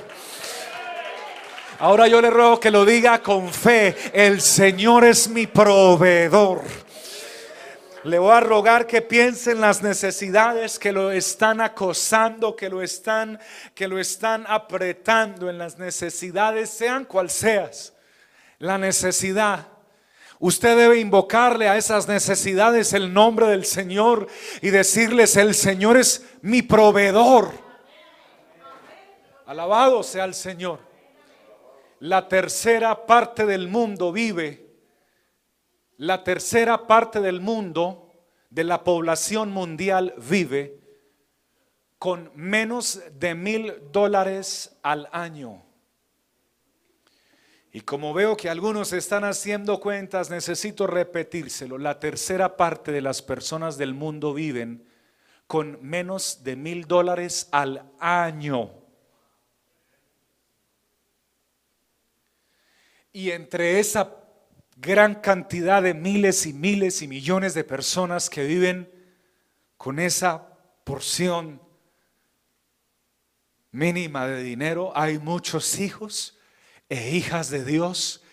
Ahora 1.77 2.07
yo 2.07 2.19
le 2.19 2.31
ruego 2.31 2.59
que 2.59 2.71
lo 2.71 2.83
diga 2.83 3.21
con 3.21 3.49
fe, 3.49 3.95
el 4.11 4.41
Señor 4.41 5.05
es 5.05 5.29
mi 5.29 5.45
proveedor. 5.45 6.86
Le 8.07 8.19
voy 8.19 8.31
a 8.31 8.39
rogar 8.39 8.87
que 8.87 9.01
piense 9.01 9.51
en 9.51 9.59
las 9.59 9.83
necesidades 9.83 10.79
que 10.79 10.93
lo 10.93 11.11
están 11.11 11.59
acosando, 11.59 12.55
que 12.55 12.69
lo 12.69 12.81
están, 12.81 13.37
que 13.75 13.85
lo 13.85 13.99
están 13.99 14.45
apretando, 14.47 15.49
en 15.49 15.57
las 15.57 15.77
necesidades, 15.77 16.69
sean 16.69 17.03
cual 17.03 17.29
seas. 17.29 17.93
La 18.59 18.77
necesidad. 18.77 19.67
Usted 20.39 20.77
debe 20.77 20.99
invocarle 20.99 21.67
a 21.67 21.75
esas 21.75 22.07
necesidades 22.07 22.93
el 22.93 23.13
nombre 23.13 23.47
del 23.47 23.65
Señor 23.65 24.27
y 24.61 24.69
decirles, 24.69 25.35
el 25.35 25.53
Señor 25.53 25.97
es 25.97 26.25
mi 26.41 26.61
proveedor. 26.61 27.51
Alabado 29.45 30.01
sea 30.01 30.23
el 30.23 30.33
Señor. 30.33 30.79
La 31.99 32.29
tercera 32.29 33.05
parte 33.05 33.45
del 33.45 33.67
mundo 33.67 34.13
vive 34.13 34.66
la 35.97 36.23
tercera 36.23 36.87
parte 36.87 37.19
del 37.19 37.41
mundo, 37.41 38.11
de 38.49 38.63
la 38.63 38.83
población 38.83 39.51
mundial, 39.51 40.13
vive 40.17 40.79
con 41.97 42.31
menos 42.35 43.01
de 43.13 43.33
mil 43.33 43.73
dólares 43.91 44.77
al 44.83 45.09
año. 45.11 45.63
Y 47.71 47.81
como 47.81 48.13
veo 48.13 48.37
que 48.37 48.49
algunos 48.49 48.93
están 48.93 49.23
haciendo 49.23 49.79
cuentas, 49.79 50.29
necesito 50.29 50.87
repetírselo. 50.87 51.77
La 51.77 51.99
tercera 51.99 52.55
parte 52.55 52.91
de 52.91 53.01
las 53.01 53.21
personas 53.21 53.77
del 53.77 53.93
mundo 53.93 54.33
viven 54.33 54.87
con 55.47 55.77
menos 55.81 56.43
de 56.43 56.55
mil 56.55 56.87
dólares 56.87 57.49
al 57.51 57.91
año. 57.99 58.71
Y 63.11 63.31
entre 63.31 63.79
esa 63.79 64.16
gran 64.77 65.15
cantidad 65.15 65.81
de 65.81 65.93
miles 65.93 66.45
y 66.45 66.53
miles 66.53 67.01
y 67.01 67.07
millones 67.07 67.53
de 67.53 67.63
personas 67.63 68.29
que 68.29 68.43
viven 68.43 68.91
con 69.75 69.99
esa 69.99 70.47
porción 70.83 71.61
mínima 73.71 74.27
de 74.27 74.43
dinero. 74.43 74.91
Hay 74.95 75.17
muchos 75.17 75.79
hijos 75.79 76.37
e 76.89 77.15
hijas 77.15 77.49
de 77.49 77.65
Dios 77.65 78.23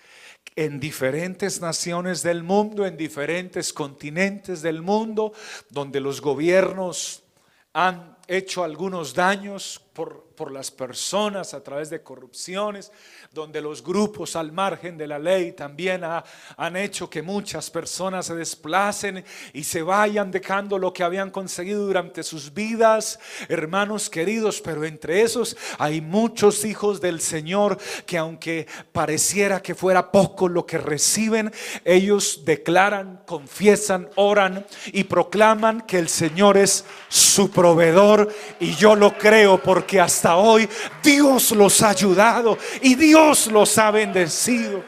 en 0.57 0.79
diferentes 0.79 1.61
naciones 1.61 2.23
del 2.23 2.43
mundo, 2.43 2.87
en 2.87 2.97
diferentes 2.97 3.73
continentes 3.73 4.63
del 4.63 4.83
mundo, 4.83 5.33
donde 5.71 6.01
los 6.01 6.21
gobiernos 6.21 7.25
han 7.73 8.17
hecho 8.29 8.63
algunos 8.63 9.15
daños 9.15 9.84
por, 9.95 10.25
por 10.35 10.51
las 10.51 10.73
personas 10.73 11.55
a 11.55 11.63
través 11.63 11.89
de 11.89 12.03
corrupciones, 12.03 12.91
donde 13.33 13.61
los 13.61 13.83
grupos 13.83 14.35
al 14.35 14.51
margen 14.51 14.99
de 14.99 15.07
la 15.07 15.19
ley 15.19 15.53
también 15.53 16.03
han 16.05 16.77
hecho 16.77 17.09
que 17.09 17.23
muchas 17.23 17.71
personas 17.71 18.27
se 18.27 18.35
desplacen 18.35 19.25
y 19.53 19.63
se 19.63 19.83
vayan 19.83 20.33
dejando 20.33 20.79
lo 20.79 20.93
que 20.93 21.05
habían 21.05 21.31
conseguido 21.31 21.87
durante 21.87 22.25
sus 22.25 22.53
vidas, 22.53 23.21
hermanos 23.49 24.11
queridos, 24.11 24.61
pero 24.61 24.85
entre 24.85 25.23
esos 25.23 25.57
hay 25.79 26.01
muchos 26.01 26.65
hijos 26.65 27.01
del 27.01 27.21
Señor 27.21 27.79
que 28.05 28.19
aunque 28.19 28.67
pareciera 28.93 29.63
que 29.63 29.77
fuera 29.77 30.11
poco 30.11 30.49
lo 30.49 30.67
que 30.67 30.79
reciben, 30.79 31.53
ellos 31.85 32.43
declaran, 32.45 33.23
confiesan, 33.27 34.09
oran 34.17 34.67
y 34.87 35.05
proclaman 35.05 35.83
que 35.83 35.99
el 36.01 36.09
Señor 36.09 36.57
es 36.57 36.85
su 37.09 37.51
proveedor 37.51 38.33
y 38.59 38.75
yo 38.75 38.97
lo 38.97 39.17
creo 39.17 39.63
porque 39.63 39.84
hasta 39.85 40.01
hasta 40.01 40.37
hoy 40.37 40.69
Dios 41.03 41.51
los 41.53 41.83
ha 41.83 41.91
ayudado 41.91 42.57
y 42.81 42.95
Dios 42.95 43.49
los 43.49 43.77
ha 43.79 43.91
bendecido. 43.91 44.83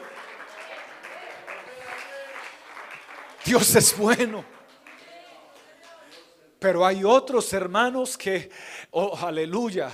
Dios 3.45 3.75
es 3.75 3.95
bueno. 3.95 4.43
Pero 6.59 6.85
hay 6.85 7.03
otros 7.03 7.53
hermanos 7.53 8.17
que, 8.17 8.49
oh 8.91 9.17
aleluya, 9.17 9.91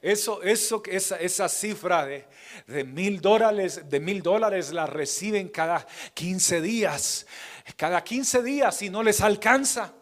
Eso, 0.00 0.42
eso, 0.42 0.82
esa, 0.86 1.16
esa 1.16 1.48
cifra 1.48 2.04
de, 2.04 2.26
de 2.66 2.84
mil 2.84 3.20
dólares, 3.20 3.82
de 3.88 4.00
mil 4.00 4.22
dólares 4.22 4.72
la 4.72 4.86
reciben 4.86 5.48
cada 5.48 5.86
15 6.14 6.60
días. 6.60 7.26
Cada 7.76 8.02
15 8.02 8.42
días 8.42 8.82
y 8.82 8.90
no 8.90 9.02
les 9.02 9.20
alcanza. 9.20 9.92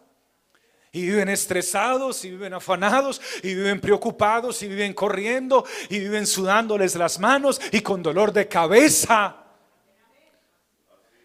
Y 0.93 1.01
viven 1.01 1.27
estresados, 1.27 2.23
y 2.23 2.29
viven 2.29 2.53
afanados, 2.53 3.19
y 3.41 3.55
viven 3.55 3.81
preocupados, 3.81 4.61
y 4.63 4.67
viven 4.67 4.93
corriendo, 4.93 5.65
y 5.89 5.99
viven 5.99 6.25
sudándoles 6.25 6.95
las 6.95 7.19
manos 7.19 7.59
y 7.71 7.81
con 7.81 8.01
dolor 8.01 8.31
de 8.31 8.47
cabeza. 8.47 9.35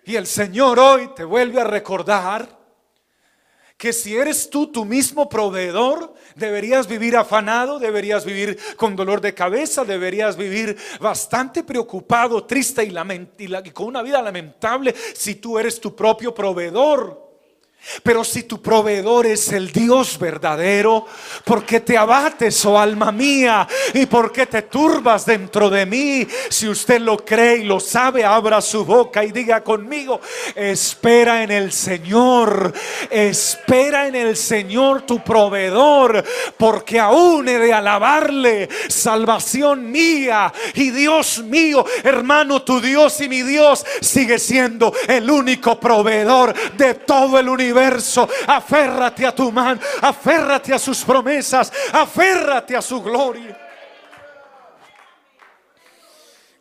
Y 0.04 0.16
el 0.16 0.26
Señor 0.26 0.78
hoy 0.78 1.10
te 1.14 1.22
vuelve 1.22 1.60
a 1.60 1.64
recordar 1.64 2.58
que 3.76 3.92
si 3.92 4.16
eres 4.16 4.50
tú 4.50 4.72
tu 4.72 4.84
mismo 4.84 5.28
proveedor, 5.28 6.14
deberías 6.34 6.88
vivir 6.88 7.16
afanado, 7.16 7.78
deberías 7.78 8.25
vivir 8.25 8.58
con 8.76 8.96
dolor 8.96 9.20
de 9.20 9.34
cabeza, 9.34 9.84
deberías 9.84 10.37
vivir 10.37 10.76
bastante 10.98 11.62
preocupado, 11.62 12.44
triste 12.44 12.82
y, 12.84 13.70
con 13.70 13.87
una 13.87 14.02
vida 14.02 14.20
lamentable 14.20 14.94
si 15.14 15.37
tú 15.37 15.58
eres 15.58 15.78
tu 15.78 15.94
propio 15.94 16.34
proveedor. 16.34 17.27
Pero 18.02 18.23
si 18.23 18.42
tu 18.42 18.61
proveedor 18.61 19.26
es 19.26 19.50
el 19.52 19.73
Dios 19.73 20.18
verdadero, 20.18 21.06
¿por 21.44 21.64
qué 21.64 21.80
te 21.80 21.97
abates, 21.97 22.64
oh 22.66 22.78
alma 22.78 23.11
mía? 23.12 23.66
¿Y 23.94 24.06
por 24.06 24.30
qué 24.30 24.47
te 24.47 24.62
turbas 24.62 25.25
dentro 25.25 25.70
de 25.70 25.87
mí? 25.87 26.26
Si 26.50 26.68
usted 26.68 27.00
lo 27.00 27.16
cree 27.25 27.58
y 27.58 27.64
lo 27.64 27.80
sabe, 27.80 28.25
abra 28.25 28.61
su 28.61 28.85
boca 28.85 29.25
y 29.25 29.32
diga 29.32 29.62
conmigo, 29.64 30.20
espera 30.54 31.42
en 31.42 31.50
el 31.50 31.73
Señor, 31.73 32.73
espera 33.11 34.06
en 34.06 34.16
el 34.16 34.37
Señor 34.37 35.02
tu 35.02 35.23
proveedor, 35.25 36.25
porque 36.56 37.00
aún 37.00 37.49
he 37.49 37.58
de 37.58 37.73
alabarle, 37.73 38.68
salvación 38.88 39.90
mía 39.90 40.52
y 40.75 40.90
Dios 40.90 41.38
mío, 41.44 41.85
hermano, 42.02 42.62
tu 42.62 42.80
Dios 42.80 43.20
y 43.20 43.28
mi 43.28 43.42
Dios 43.42 43.85
sigue 44.00 44.38
siendo 44.38 44.92
el 45.06 45.30
único 45.30 45.80
proveedor 45.80 46.54
de 46.76 46.94
todo 46.94 47.38
el 47.38 47.49
universo 47.49 47.67
Aférrate 48.46 49.26
a 49.26 49.34
tu 49.34 49.50
mano, 49.52 49.80
aférrate 50.00 50.72
a 50.72 50.78
sus 50.78 51.04
promesas, 51.04 51.72
aférrate 51.92 52.76
a 52.76 52.82
su 52.82 53.02
gloria. 53.02 53.58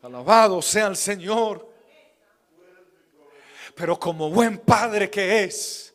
Alabado 0.02 0.62
sea 0.62 0.88
el 0.88 0.96
Señor. 0.96 1.68
Pero 3.76 4.00
como 4.00 4.30
buen 4.30 4.58
padre 4.58 5.10
que 5.10 5.44
es, 5.44 5.94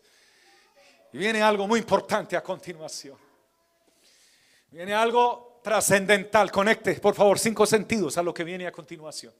viene 1.12 1.42
algo 1.42 1.66
muy 1.66 1.80
importante 1.80 2.36
a 2.36 2.42
continuación. 2.42 3.18
Viene 4.70 4.94
algo 4.94 5.60
trascendental. 5.62 6.50
Conecte, 6.50 6.94
por 6.94 7.14
favor, 7.14 7.38
cinco 7.38 7.66
sentidos 7.66 8.16
a 8.18 8.22
lo 8.22 8.32
que 8.32 8.44
viene 8.44 8.66
a 8.66 8.72
continuación. 8.72 9.34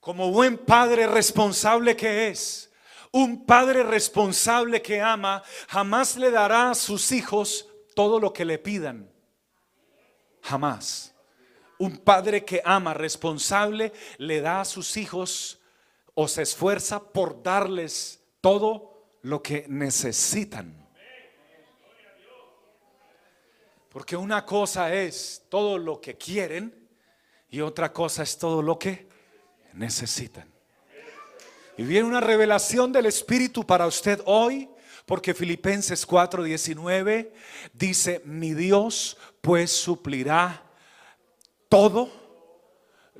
Como 0.00 0.30
buen 0.30 0.58
padre 0.58 1.06
responsable 1.06 1.96
que 1.96 2.28
es, 2.28 2.69
un 3.12 3.44
padre 3.44 3.82
responsable 3.82 4.80
que 4.82 5.00
ama 5.00 5.42
jamás 5.68 6.16
le 6.16 6.30
dará 6.30 6.70
a 6.70 6.74
sus 6.74 7.12
hijos 7.12 7.68
todo 7.94 8.20
lo 8.20 8.32
que 8.32 8.44
le 8.44 8.58
pidan. 8.58 9.10
Jamás. 10.42 11.14
Un 11.78 11.98
padre 11.98 12.44
que 12.44 12.60
ama 12.64 12.94
responsable 12.94 13.92
le 14.18 14.40
da 14.40 14.60
a 14.60 14.64
sus 14.64 14.96
hijos 14.96 15.60
o 16.14 16.28
se 16.28 16.42
esfuerza 16.42 17.00
por 17.00 17.42
darles 17.42 18.22
todo 18.40 19.08
lo 19.22 19.42
que 19.42 19.66
necesitan. 19.68 20.76
Porque 23.88 24.16
una 24.16 24.44
cosa 24.46 24.94
es 24.94 25.46
todo 25.48 25.76
lo 25.76 26.00
que 26.00 26.16
quieren 26.16 26.88
y 27.48 27.60
otra 27.60 27.92
cosa 27.92 28.22
es 28.22 28.38
todo 28.38 28.62
lo 28.62 28.78
que 28.78 29.08
necesitan. 29.72 30.49
Y 31.80 31.84
viene 31.84 32.06
una 32.06 32.20
revelación 32.20 32.92
del 32.92 33.06
Espíritu 33.06 33.64
para 33.64 33.86
usted 33.86 34.20
hoy, 34.26 34.68
porque 35.06 35.32
Filipenses 35.32 36.06
4:19 36.06 37.32
dice, 37.72 38.20
mi 38.26 38.52
Dios 38.52 39.16
pues 39.40 39.70
suplirá 39.70 40.62
todo 41.70 42.12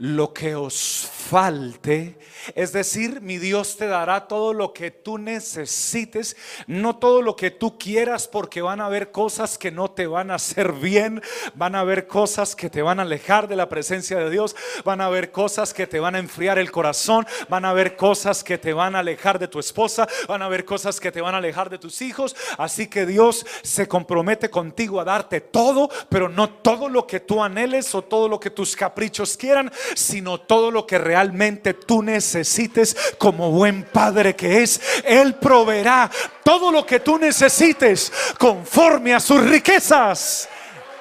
lo 0.00 0.32
que 0.32 0.54
os 0.54 1.10
falte. 1.30 2.18
Es 2.54 2.72
decir, 2.72 3.20
mi 3.20 3.36
Dios 3.36 3.76
te 3.76 3.86
dará 3.86 4.28
todo 4.28 4.54
lo 4.54 4.72
que 4.72 4.90
tú 4.90 5.18
necesites, 5.18 6.38
no 6.66 6.96
todo 6.96 7.20
lo 7.20 7.36
que 7.36 7.50
tú 7.50 7.78
quieras, 7.78 8.26
porque 8.26 8.62
van 8.62 8.80
a 8.80 8.86
haber 8.86 9.10
cosas 9.10 9.58
que 9.58 9.70
no 9.70 9.90
te 9.90 10.06
van 10.06 10.30
a 10.30 10.36
hacer 10.36 10.72
bien, 10.72 11.20
van 11.54 11.74
a 11.74 11.80
haber 11.80 12.06
cosas 12.06 12.56
que 12.56 12.70
te 12.70 12.80
van 12.80 12.98
a 12.98 13.02
alejar 13.02 13.46
de 13.46 13.56
la 13.56 13.68
presencia 13.68 14.16
de 14.16 14.30
Dios, 14.30 14.56
van 14.86 15.02
a 15.02 15.06
haber 15.06 15.32
cosas 15.32 15.74
que 15.74 15.86
te 15.86 16.00
van 16.00 16.14
a 16.14 16.18
enfriar 16.18 16.58
el 16.58 16.72
corazón, 16.72 17.26
van 17.50 17.66
a 17.66 17.70
haber 17.70 17.94
cosas 17.94 18.42
que 18.42 18.56
te 18.56 18.72
van 18.72 18.96
a 18.96 19.00
alejar 19.00 19.38
de 19.38 19.48
tu 19.48 19.58
esposa, 19.58 20.08
van 20.26 20.40
a 20.40 20.46
haber 20.46 20.64
cosas 20.64 20.98
que 20.98 21.12
te 21.12 21.20
van 21.20 21.34
a 21.34 21.38
alejar 21.38 21.68
de 21.68 21.78
tus 21.78 22.00
hijos. 22.00 22.34
Así 22.56 22.86
que 22.86 23.04
Dios 23.04 23.44
se 23.62 23.86
compromete 23.86 24.48
contigo 24.48 24.98
a 24.98 25.04
darte 25.04 25.42
todo, 25.42 25.90
pero 26.08 26.30
no 26.30 26.48
todo 26.48 26.88
lo 26.88 27.06
que 27.06 27.20
tú 27.20 27.42
anheles 27.42 27.94
o 27.94 28.00
todo 28.00 28.28
lo 28.28 28.40
que 28.40 28.48
tus 28.48 28.74
caprichos 28.74 29.36
quieran, 29.36 29.70
sino 29.94 30.40
todo 30.40 30.70
lo 30.70 30.86
que 30.86 30.98
realmente 30.98 31.74
tú 31.74 32.02
necesites 32.02 32.96
como 33.18 33.50
buen 33.50 33.84
padre 33.84 34.34
que 34.36 34.62
es. 34.62 34.80
Él 35.04 35.34
proveerá 35.34 36.10
todo 36.44 36.70
lo 36.70 36.84
que 36.84 37.00
tú 37.00 37.18
necesites 37.18 38.12
conforme 38.38 39.14
a 39.14 39.20
sus 39.20 39.42
riquezas 39.42 40.48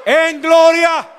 en 0.05 0.41
gloria. 0.41 1.09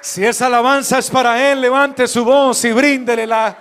Si 0.00 0.24
esa 0.24 0.46
alabanza 0.46 0.98
es 0.98 1.08
para 1.08 1.50
Él, 1.52 1.60
levante 1.60 2.08
su 2.08 2.24
voz 2.24 2.64
y 2.64 2.72
bríndele 2.72 3.26
la... 3.26 3.56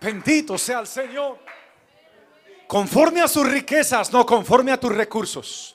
Bendito 0.00 0.58
sea 0.58 0.80
el 0.80 0.86
Señor. 0.86 1.38
Conforme 2.68 3.20
a 3.20 3.28
sus 3.28 3.48
riquezas, 3.48 4.12
no 4.12 4.24
conforme 4.24 4.70
a 4.70 4.78
tus 4.78 4.94
recursos 4.94 5.73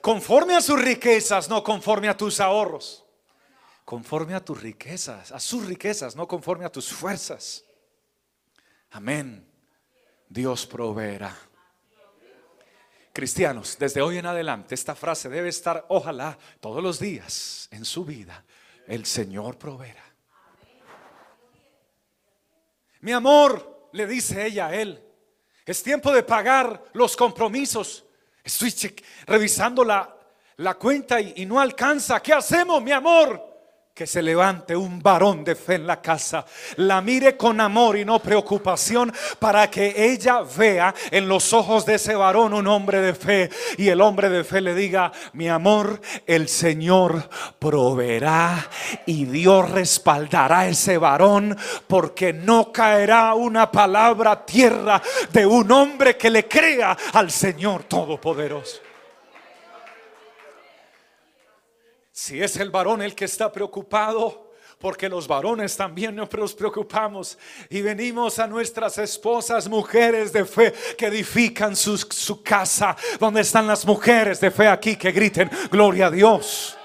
conforme 0.00 0.54
a 0.54 0.60
sus 0.60 0.80
riquezas, 0.80 1.48
no 1.48 1.62
conforme 1.62 2.08
a 2.08 2.16
tus 2.16 2.40
ahorros. 2.40 3.04
Conforme 3.84 4.34
a 4.34 4.44
tus 4.44 4.60
riquezas, 4.60 5.32
a 5.32 5.40
sus 5.40 5.66
riquezas, 5.66 6.14
no 6.14 6.28
conforme 6.28 6.64
a 6.64 6.70
tus 6.70 6.92
fuerzas. 6.92 7.64
Amén. 8.90 9.46
Dios 10.28 10.66
proveerá. 10.66 11.36
Cristianos, 13.12 13.76
desde 13.78 14.00
hoy 14.00 14.18
en 14.18 14.26
adelante 14.26 14.74
esta 14.74 14.94
frase 14.94 15.28
debe 15.28 15.48
estar, 15.48 15.84
ojalá, 15.88 16.38
todos 16.60 16.82
los 16.82 17.00
días 17.00 17.68
en 17.72 17.84
su 17.84 18.04
vida. 18.04 18.44
El 18.86 19.04
Señor 19.04 19.58
proveerá. 19.58 20.04
Mi 23.00 23.12
amor, 23.12 23.88
le 23.92 24.06
dice 24.06 24.46
ella 24.46 24.68
a 24.68 24.74
él, 24.74 25.02
es 25.66 25.82
tiempo 25.82 26.12
de 26.12 26.22
pagar 26.22 26.84
los 26.92 27.16
compromisos 27.16 28.04
Estoy 28.58 28.94
revisando 29.26 29.84
la, 29.84 30.74
cuenta 30.78 31.20
y 31.20 31.46
no 31.46 31.60
alcanza. 31.60 32.20
¿Qué 32.20 32.32
hacemos, 32.32 32.82
mi 32.82 32.92
amor? 32.92 33.49
Que 34.00 34.06
se 34.06 34.22
levante 34.22 34.74
un 34.74 35.02
varón 35.02 35.44
de 35.44 35.54
fe 35.54 35.74
en 35.74 35.86
la 35.86 36.00
casa, 36.00 36.46
la 36.76 37.02
mire 37.02 37.36
con 37.36 37.60
amor 37.60 37.98
y 37.98 38.04
no 38.06 38.18
preocupación 38.18 39.12
para 39.38 39.70
que 39.70 40.10
ella 40.10 40.40
vea 40.56 40.94
en 41.10 41.28
los 41.28 41.52
ojos 41.52 41.84
de 41.84 41.96
ese 41.96 42.14
varón 42.14 42.54
un 42.54 42.66
hombre 42.66 43.02
de 43.02 43.12
fe 43.12 43.50
y 43.76 43.88
el 43.88 44.00
hombre 44.00 44.30
de 44.30 44.42
fe 44.42 44.62
le 44.62 44.74
diga, 44.74 45.12
mi 45.34 45.50
amor, 45.50 46.00
el 46.26 46.48
Señor 46.48 47.28
proveerá 47.58 48.70
y 49.04 49.26
Dios 49.26 49.70
respaldará 49.70 50.60
a 50.60 50.68
ese 50.68 50.96
varón 50.96 51.54
porque 51.86 52.32
no 52.32 52.72
caerá 52.72 53.34
una 53.34 53.70
palabra 53.70 54.46
tierra 54.46 55.02
de 55.30 55.44
un 55.44 55.70
hombre 55.70 56.16
que 56.16 56.30
le 56.30 56.48
crea 56.48 56.96
al 57.12 57.30
Señor 57.30 57.82
Todopoderoso. 57.82 58.89
Si 62.22 62.38
es 62.38 62.58
el 62.58 62.68
varón 62.68 63.00
el 63.00 63.14
que 63.14 63.24
está 63.24 63.50
preocupado, 63.50 64.52
porque 64.78 65.08
los 65.08 65.26
varones 65.26 65.74
también 65.74 66.14
nos 66.14 66.28
preocupamos 66.54 67.38
y 67.70 67.80
venimos 67.80 68.38
a 68.38 68.46
nuestras 68.46 68.98
esposas, 68.98 69.66
mujeres 69.70 70.30
de 70.30 70.44
fe 70.44 70.74
que 70.98 71.06
edifican 71.06 71.74
su, 71.74 71.96
su 71.96 72.42
casa. 72.42 72.94
¿Dónde 73.18 73.40
están 73.40 73.66
las 73.66 73.86
mujeres 73.86 74.38
de 74.38 74.50
fe 74.50 74.68
aquí 74.68 74.96
que 74.96 75.12
griten, 75.12 75.48
gloria 75.70 76.08
a 76.08 76.10
Dios? 76.10 76.76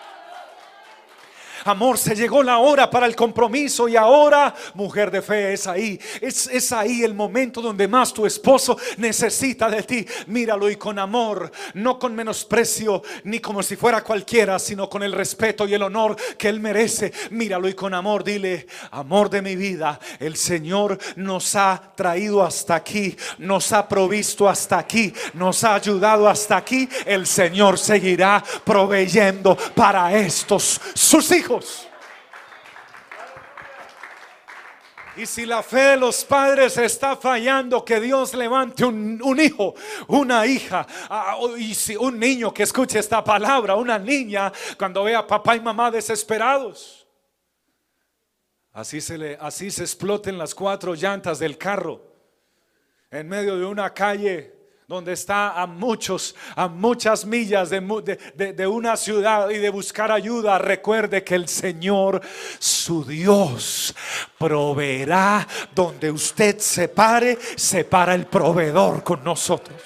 Amor, 1.65 1.97
se 1.97 2.15
llegó 2.15 2.43
la 2.43 2.60
hora 2.60 2.91
para 2.91 3.08
el 3.08 3.15
compromiso 3.15 3.88
y 3.89 3.95
ahora, 3.95 4.54
mujer 4.75 5.10
de 5.10 5.23
fe, 5.23 5.54
es 5.54 5.65
ahí. 5.65 5.99
Es, 6.21 6.45
es 6.45 6.71
ahí 6.71 7.04
el 7.04 7.15
momento 7.15 7.60
donde 7.60 7.88
más 7.88 8.13
tu 8.13 8.28
esposo 8.28 8.78
necesita 8.97 9.67
de 9.67 9.82
ti. 9.82 10.06
Míralo 10.28 10.69
y 10.69 10.75
con 10.75 10.99
amor, 10.99 11.51
no 11.73 11.97
con 11.97 12.13
menosprecio, 12.13 13.01
ni 13.23 13.39
como 13.39 13.63
si 13.63 13.75
fuera 13.75 14.04
cualquiera, 14.04 14.60
sino 14.60 14.88
con 14.88 15.01
el 15.01 15.12
respeto 15.12 15.67
y 15.67 15.73
el 15.73 15.82
honor 15.82 16.15
que 16.38 16.49
él 16.49 16.60
merece. 16.60 17.12
Míralo 17.32 17.67
y 17.67 17.73
con 17.73 17.95
amor, 17.95 18.23
dile, 18.23 18.67
amor 18.91 19.32
de 19.32 19.41
mi 19.41 19.56
vida, 19.56 19.99
el 20.19 20.36
Señor 20.36 20.99
nos 21.15 21.56
ha 21.56 21.82
traído 21.95 22.43
hasta 22.43 22.75
aquí, 22.75 23.17
nos 23.39 23.71
ha 23.71 23.88
provisto 23.88 24.47
hasta 24.47 24.78
aquí, 24.78 25.12
nos 25.34 25.63
ha 25.63 25.73
ayudado 25.73 26.30
hasta 26.30 26.58
aquí. 26.58 26.88
El 27.08 27.25
Señor 27.25 27.80
seguirá 27.80 28.43
proveyendo 28.63 29.58
para 29.73 30.15
estos 30.15 30.80
sus 30.93 31.32
hijos. 31.32 31.55
Y 35.18 35.26
si 35.26 35.46
la 35.46 35.63
fe 35.63 35.91
de 35.91 35.98
los 35.98 36.26
padres 36.26 36.78
está 36.78 37.15
fallando, 37.15 37.86
que 37.86 38.02
Dios 38.02 38.34
levante 38.34 38.84
un, 38.84 39.39
hijo, 39.39 39.74
una 40.08 40.46
hija, 40.46 40.86
ah, 41.10 41.38
y 41.58 41.74
si 41.74 41.96
un 41.96 42.20
niño 42.20 42.54
que 42.54 42.63
escuche 42.63 43.00
esta 43.00 43.24
palabra, 43.24 43.76
una 43.76 43.98
niña, 43.98 44.52
cuando 44.78 45.04
vea 45.04 45.20
a 45.20 45.28
papá 45.28 45.56
y 45.56 45.62
mamá 45.62 45.89
desesperados. 45.89 47.08
Así 48.74 49.00
se, 49.00 49.18
le, 49.18 49.38
así 49.39 49.72
se 49.72 49.84
exploten 49.84 50.38
las 50.38 50.54
cuatro 50.54 50.96
llantas 50.96 51.39
del 51.39 51.58
carro 51.58 52.02
en 53.10 53.30
medio 53.30 53.58
de 53.58 53.65
una 53.65 53.94
calle 53.94 54.55
donde 54.88 55.13
está 55.13 55.60
a 55.60 55.65
muchos, 55.65 56.36
a 56.56 56.67
muchas 56.67 57.26
millas 57.26 57.71
de, 57.71 58.67
una 58.67 58.95
ciudad 58.95 59.50
y 59.50 59.58
de 59.58 59.69
buscar 59.69 60.12
ayuda, 60.12 60.60
recuerde 60.60 61.24
que 61.24 61.36
el 61.36 61.48
Señor, 61.48 62.21
su 62.60 63.04
Dios, 63.04 63.95
proveerá 64.38 65.48
donde 65.74 66.12
usted 66.12 66.60
se 66.60 66.88
pare, 66.88 67.38
se 67.56 67.84
para 67.84 68.13
el 68.13 68.28
proveedor 68.28 69.04
con 69.04 69.24
nosotros. 69.24 69.82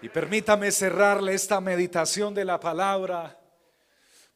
Y 0.00 0.08
permítame 0.08 0.70
cerrarle 0.70 1.34
esta 1.34 1.60
meditación 1.60 2.32
de 2.32 2.44
la 2.44 2.60
palabra, 2.60 3.36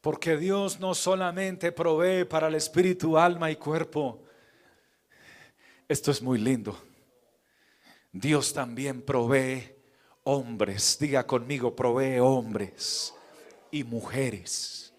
porque 0.01 0.35
Dios 0.35 0.81
no 0.81 0.93
solamente 0.93 1.71
provee 1.71 2.25
para 2.25 2.47
el 2.47 2.55
espíritu, 2.55 3.17
alma 3.17 3.49
y 3.49 3.55
cuerpo, 3.55 4.22
esto 5.87 6.11
es 6.11 6.21
muy 6.21 6.39
lindo. 6.39 6.77
Dios 8.11 8.53
también 8.53 9.01
provee 9.01 9.75
hombres. 10.23 10.97
Diga 10.99 11.25
conmigo, 11.25 11.75
provee 11.75 12.19
hombres 12.19 13.13
y 13.71 13.83
mujeres. 13.83 14.93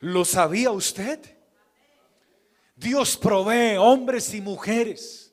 ¿Lo 0.00 0.24
sabía 0.24 0.70
usted? 0.70 1.20
Dios 2.76 3.16
provee 3.16 3.76
hombres 3.76 4.32
y 4.34 4.40
mujeres. 4.40 5.32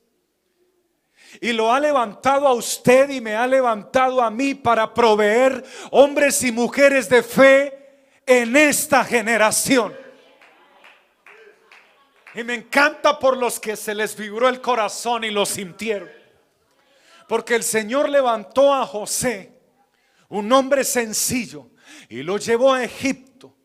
Y 1.41 1.51
lo 1.51 1.73
ha 1.73 1.80
levantado 1.80 2.47
a 2.47 2.54
usted 2.54 3.10
y 3.10 3.21
me 3.21 3.36
ha 3.36 3.45
levantado 3.45 4.21
a 4.21 4.32
mí 4.32 4.56
para 4.56 4.93
proveer 4.93 5.63
hombres 5.91 6.41
y 6.43 6.51
mujeres 6.51 7.10
de 7.10 7.21
fe 7.21 7.73
en 8.25 8.56
esta 8.56 9.04
generación. 9.04 10.05
Y 12.36 12.43
me 12.43 12.56
encanta 12.56 13.17
por 13.17 13.38
los 13.38 13.60
que 13.60 13.76
se 13.76 13.95
les 13.95 14.15
vibró 14.15 14.50
el 14.50 14.60
corazón 14.60 15.24
y 15.24 15.32
lo 15.32 15.45
sintieron. 15.45 16.10
Porque 17.28 17.56
el 17.56 17.63
Señor 17.63 18.10
levantó 18.10 18.74
a 18.74 18.86
José, 18.86 19.58
un 20.30 20.52
hombre 20.52 20.84
sencillo, 20.84 21.69
y 22.10 22.24
lo 22.24 22.38
llevó 22.38 22.74
a 22.74 22.84
Egipto. 22.84 23.56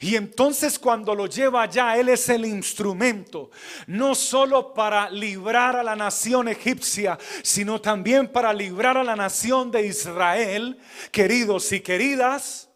Y 0.00 0.16
entonces 0.16 0.78
cuando 0.78 1.14
lo 1.14 1.26
lleva 1.26 1.62
allá, 1.62 1.96
Él 1.96 2.08
es 2.08 2.28
el 2.28 2.44
instrumento, 2.44 3.50
no 3.86 4.14
solo 4.14 4.74
para 4.74 5.10
librar 5.10 5.76
a 5.76 5.82
la 5.82 5.96
nación 5.96 6.48
egipcia, 6.48 7.18
sino 7.42 7.80
también 7.80 8.28
para 8.28 8.52
librar 8.52 8.96
a 8.96 9.04
la 9.04 9.16
nación 9.16 9.70
de 9.70 9.86
Israel, 9.86 10.78
queridos 11.10 11.72
y 11.72 11.80
queridas, 11.80 12.68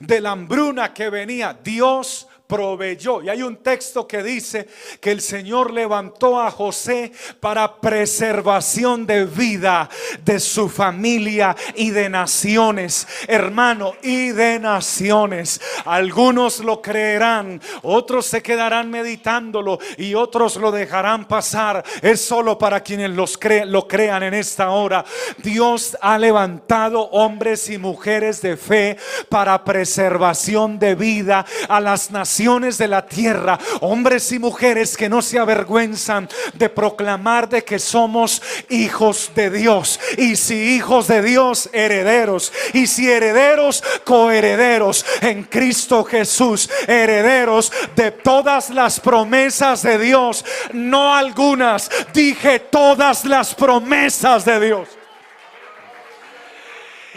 de 0.00 0.20
la 0.20 0.30
hambruna 0.30 0.94
que 0.94 1.10
venía. 1.10 1.58
Dios 1.62 2.28
proveyó. 2.46 3.22
Y 3.22 3.28
hay 3.28 3.42
un 3.42 3.56
texto 3.56 4.06
que 4.06 4.22
dice 4.22 4.68
que 5.00 5.10
el 5.10 5.20
Señor 5.20 5.72
levantó 5.72 6.40
a 6.40 6.50
José 6.50 7.12
para 7.40 7.80
preservación 7.80 9.06
de 9.06 9.24
vida 9.24 9.88
de 10.24 10.38
su 10.38 10.68
familia 10.68 11.56
y 11.74 11.90
de 11.90 12.08
naciones, 12.08 13.06
hermano, 13.26 13.94
y 14.02 14.28
de 14.28 14.58
naciones. 14.58 15.60
Algunos 15.84 16.60
lo 16.60 16.82
creerán, 16.82 17.60
otros 17.82 18.26
se 18.26 18.42
quedarán 18.42 18.90
meditándolo 18.90 19.78
y 19.96 20.14
otros 20.14 20.56
lo 20.56 20.70
dejarán 20.70 21.26
pasar. 21.26 21.82
Es 22.02 22.20
solo 22.20 22.58
para 22.58 22.80
quienes 22.80 23.10
los 23.10 23.38
lo 23.66 23.88
crean 23.88 24.22
en 24.22 24.34
esta 24.34 24.70
hora. 24.70 25.04
Dios 25.38 25.96
ha 26.00 26.18
levantado 26.18 27.00
hombres 27.10 27.70
y 27.70 27.78
mujeres 27.78 28.42
de 28.42 28.56
fe 28.56 28.96
para 29.28 29.64
preservación 29.64 30.78
de 30.78 30.94
vida 30.94 31.44
a 31.68 31.80
las 31.80 32.10
naciones 32.10 32.33
de 32.34 32.88
la 32.88 33.06
tierra, 33.06 33.58
hombres 33.80 34.30
y 34.32 34.38
mujeres 34.38 34.96
que 34.96 35.08
no 35.08 35.22
se 35.22 35.38
avergüenzan 35.38 36.28
de 36.54 36.68
proclamar 36.68 37.48
de 37.48 37.62
que 37.62 37.78
somos 37.78 38.42
hijos 38.68 39.30
de 39.34 39.50
Dios. 39.50 40.00
Y 40.18 40.36
si 40.36 40.74
hijos 40.74 41.06
de 41.06 41.22
Dios, 41.22 41.70
herederos. 41.72 42.52
Y 42.72 42.86
si 42.86 43.10
herederos, 43.10 43.84
coherederos 44.04 45.06
en 45.20 45.44
Cristo 45.44 46.04
Jesús, 46.04 46.68
herederos 46.88 47.72
de 47.94 48.10
todas 48.10 48.70
las 48.70 48.98
promesas 48.98 49.82
de 49.82 49.98
Dios, 49.98 50.44
no 50.72 51.14
algunas, 51.14 51.90
dije 52.12 52.58
todas 52.58 53.24
las 53.24 53.54
promesas 53.54 54.44
de 54.44 54.60
Dios. 54.60 54.88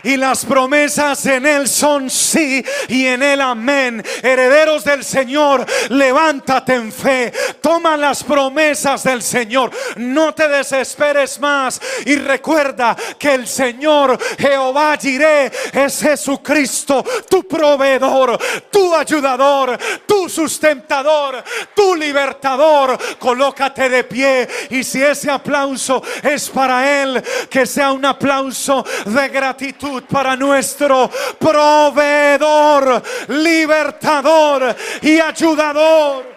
Y 0.08 0.16
las 0.16 0.46
promesas 0.46 1.26
en 1.26 1.46
Él 1.46 1.68
son 1.68 2.10
sí 2.10 2.64
y 2.88 3.08
en 3.08 3.22
Él 3.22 3.42
amén. 3.42 4.02
Herederos 4.24 4.86
del 4.86 5.04
Señor, 5.04 5.66
levántate 5.90 6.76
en 6.76 6.94
fe. 6.94 7.34
Toma 7.60 7.98
las 7.98 8.24
promesas 8.24 9.04
del 9.04 9.22
Señor. 9.22 9.70
No 9.98 10.34
te 10.34 10.48
desesperes 10.48 11.42
más. 11.42 11.82
Y 12.06 12.16
recuerda 12.16 12.96
que 13.20 13.34
el 13.34 13.50
Señor 13.50 14.18
Jehová 14.40 14.98
Jireh 14.98 15.52
es 15.74 16.00
Jesucristo, 16.00 17.04
tu 17.30 17.46
proveedor, 17.46 18.40
tu 18.72 18.96
ayudador, 18.96 19.78
tu 20.06 20.30
sustentador, 20.30 21.44
tu 21.76 21.98
libertador. 21.98 22.98
Colócate 23.20 23.90
de 23.90 24.06
pie. 24.06 24.48
Y 24.70 24.86
si 24.86 25.04
ese 25.04 25.30
aplauso 25.30 26.02
es 26.24 26.50
para 26.50 27.02
Él, 27.02 27.22
que 27.50 27.66
sea 27.66 27.92
un 27.92 28.06
aplauso 28.06 28.86
de 29.06 29.28
gratitud 29.28 29.97
para 30.04 30.36
nuestro 30.36 31.10
proveedor, 31.40 33.02
libertador 33.30 34.76
y 35.02 35.20
ayudador. 35.20 36.37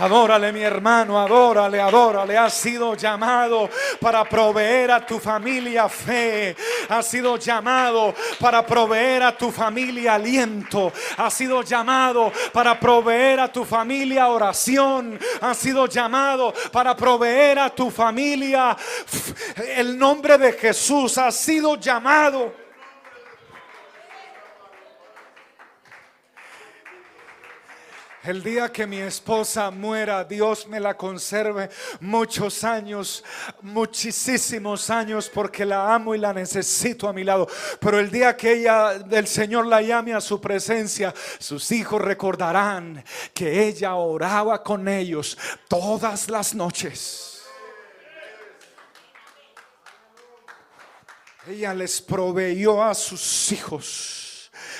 Adórale 0.00 0.52
mi 0.52 0.60
hermano, 0.60 1.20
adórale, 1.20 1.80
adórale. 1.80 2.38
Has 2.38 2.54
sido 2.54 2.94
llamado 2.94 3.68
para 4.00 4.24
proveer 4.24 4.92
a 4.92 5.04
tu 5.04 5.18
familia 5.18 5.88
fe. 5.88 6.54
Has 6.88 7.08
sido 7.08 7.36
llamado 7.36 8.14
para 8.38 8.64
proveer 8.64 9.24
a 9.24 9.36
tu 9.36 9.50
familia 9.50 10.14
aliento. 10.14 10.92
Has 11.16 11.34
sido 11.34 11.62
llamado 11.62 12.32
para 12.52 12.78
proveer 12.78 13.40
a 13.40 13.52
tu 13.52 13.64
familia 13.64 14.28
oración. 14.28 15.18
Has 15.40 15.58
sido 15.58 15.86
llamado 15.86 16.54
para 16.70 16.94
proveer 16.94 17.58
a 17.58 17.70
tu 17.70 17.90
familia 17.90 18.76
el 19.76 19.98
nombre 19.98 20.38
de 20.38 20.52
Jesús. 20.52 21.18
Has 21.18 21.34
sido 21.34 21.74
llamado. 21.74 22.67
El 28.28 28.42
día 28.42 28.70
que 28.70 28.86
mi 28.86 28.98
esposa 28.98 29.70
muera, 29.70 30.22
Dios 30.22 30.66
me 30.66 30.78
la 30.78 30.98
conserve 30.98 31.70
muchos 32.00 32.62
años, 32.62 33.24
muchísimos 33.62 34.90
años, 34.90 35.30
porque 35.32 35.64
la 35.64 35.94
amo 35.94 36.14
y 36.14 36.18
la 36.18 36.34
necesito 36.34 37.08
a 37.08 37.14
mi 37.14 37.24
lado. 37.24 37.48
Pero 37.80 37.98
el 37.98 38.10
día 38.10 38.36
que 38.36 38.52
ella, 38.52 38.98
del 38.98 39.26
Señor 39.26 39.64
la 39.64 39.80
llame 39.80 40.12
a 40.12 40.20
su 40.20 40.38
presencia, 40.42 41.14
sus 41.38 41.72
hijos 41.72 42.02
recordarán 42.02 43.02
que 43.32 43.66
ella 43.66 43.94
oraba 43.94 44.62
con 44.62 44.86
ellos 44.88 45.38
todas 45.66 46.28
las 46.28 46.54
noches. 46.54 47.44
Ella 51.46 51.72
les 51.72 52.02
proveyó 52.02 52.84
a 52.84 52.94
sus 52.94 53.52
hijos 53.52 54.27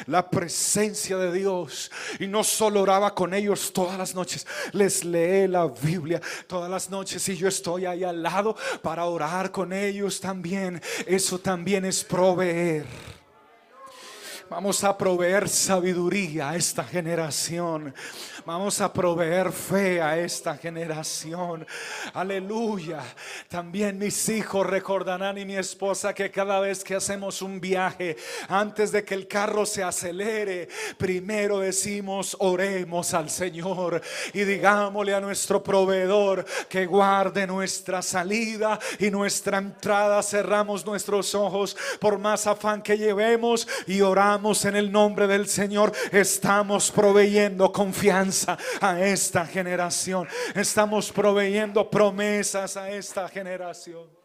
la 0.07 0.29
presencia 0.29 1.17
de 1.17 1.33
Dios. 1.33 1.91
Y 2.19 2.27
no 2.27 2.45
solo 2.45 2.83
oraba 2.83 3.15
con 3.15 3.35
ellos 3.35 3.73
todas 3.73 3.99
las 3.99 4.15
noches, 4.15 4.47
les 4.73 5.05
lee 5.05 5.49
la 5.49 5.67
Biblia 5.67 6.21
todas 6.47 6.71
las 6.71 6.91
noches 6.91 7.29
y 7.29 7.37
yo 7.37 7.49
estoy 7.49 7.87
ahí 7.87 8.05
al 8.05 8.23
lado 8.23 8.57
para 8.83 9.05
orar 9.05 9.51
con 9.51 9.73
ellos 9.73 10.21
también. 10.21 10.81
Eso 11.07 11.39
también 11.39 11.85
es 11.85 12.05
proveer. 12.05 13.18
Vamos 14.51 14.83
a 14.83 14.97
proveer 14.97 15.47
sabiduría 15.47 16.49
a 16.49 16.57
esta 16.57 16.83
generación. 16.83 17.95
Vamos 18.47 18.81
a 18.81 18.91
proveer 18.91 19.53
fe 19.53 20.01
a 20.01 20.17
esta 20.17 20.57
generación. 20.57 21.67
Aleluya. 22.15 23.03
También 23.49 23.99
mis 23.99 24.27
hijos 24.31 24.67
recordarán 24.67 25.37
y 25.37 25.45
mi 25.45 25.55
esposa 25.55 26.15
que 26.15 26.31
cada 26.31 26.61
vez 26.61 26.83
que 26.83 26.95
hacemos 26.95 27.43
un 27.43 27.61
viaje, 27.61 28.17
antes 28.49 28.91
de 28.91 29.05
que 29.05 29.15
el 29.15 29.29
carro 29.29 29.67
se 29.67 29.83
acelere, 29.83 30.69
primero 30.97 31.59
decimos, 31.59 32.35
oremos 32.41 33.13
al 33.13 33.29
Señor 33.29 34.01
y 34.33 34.45
digámosle 34.45 35.15
a 35.15 35.21
nuestro 35.21 35.63
proveedor 35.63 36.47
que 36.71 36.87
guarde 36.87 37.47
nuestra 37.47 38.01
salida 38.01 38.79
y 38.99 39.11
nuestra 39.11 39.59
entrada. 39.59 40.23
Cerramos 40.23 40.87
nuestros 40.87 41.35
ojos 41.35 41.77
por 42.01 42.19
más 42.19 42.47
afán 42.47 42.81
que 42.81 42.97
llevemos 42.97 43.69
y 43.87 44.01
oramos 44.01 44.38
en 44.39 44.77
el 44.77 44.93
nombre 44.93 45.27
del 45.27 45.49
Señor. 45.49 45.93
Estamos 46.13 46.93
proveyendo 46.93 47.73
confianza 47.73 48.57
a 48.81 49.01
esta 49.01 49.45
generación. 49.45 50.29
Estamos 50.55 51.11
proveyendo 51.11 51.91
promesas 51.91 52.77
a 52.77 52.89
esta 52.91 53.29
generación. 53.29 54.18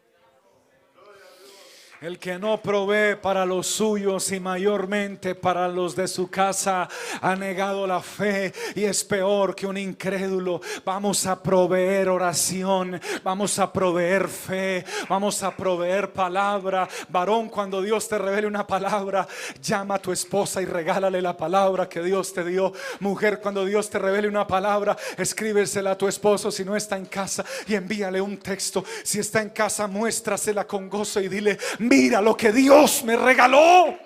El 2.04 2.18
que 2.18 2.38
no 2.38 2.60
provee 2.60 3.16
para 3.16 3.46
los 3.46 3.66
suyos 3.66 4.30
y 4.30 4.38
mayormente 4.38 5.34
para 5.34 5.66
los 5.68 5.96
de 5.96 6.06
su 6.06 6.28
casa 6.28 6.86
ha 7.22 7.34
negado 7.34 7.86
la 7.86 8.02
fe 8.02 8.52
y 8.74 8.84
es 8.84 9.02
peor 9.02 9.54
que 9.54 9.66
un 9.66 9.78
incrédulo. 9.78 10.60
Vamos 10.84 11.24
a 11.24 11.42
proveer 11.42 12.10
oración, 12.10 13.00
vamos 13.22 13.58
a 13.58 13.72
proveer 13.72 14.28
fe, 14.28 14.84
vamos 15.08 15.42
a 15.42 15.56
proveer 15.56 16.12
palabra. 16.12 16.86
Varón, 17.08 17.48
cuando 17.48 17.80
Dios 17.80 18.06
te 18.06 18.18
revele 18.18 18.48
una 18.48 18.66
palabra, 18.66 19.26
llama 19.62 19.94
a 19.94 20.02
tu 20.02 20.12
esposa 20.12 20.60
y 20.60 20.66
regálale 20.66 21.22
la 21.22 21.34
palabra 21.34 21.88
que 21.88 22.02
Dios 22.02 22.34
te 22.34 22.44
dio. 22.44 22.74
Mujer, 23.00 23.40
cuando 23.40 23.64
Dios 23.64 23.88
te 23.88 23.98
revele 23.98 24.28
una 24.28 24.46
palabra, 24.46 24.94
escríbesela 25.16 25.92
a 25.92 25.98
tu 25.98 26.06
esposo 26.06 26.50
si 26.50 26.66
no 26.66 26.76
está 26.76 26.98
en 26.98 27.06
casa 27.06 27.46
y 27.66 27.74
envíale 27.74 28.20
un 28.20 28.36
texto. 28.36 28.84
Si 29.02 29.20
está 29.20 29.40
en 29.40 29.48
casa, 29.48 29.86
muéstrasela 29.86 30.66
con 30.66 30.90
gozo 30.90 31.18
y 31.18 31.28
dile, 31.28 31.56
mira 31.94 32.20
lo 32.20 32.36
que 32.36 32.52
Dios 32.52 33.04
me 33.04 33.16
regaló. 33.16 33.96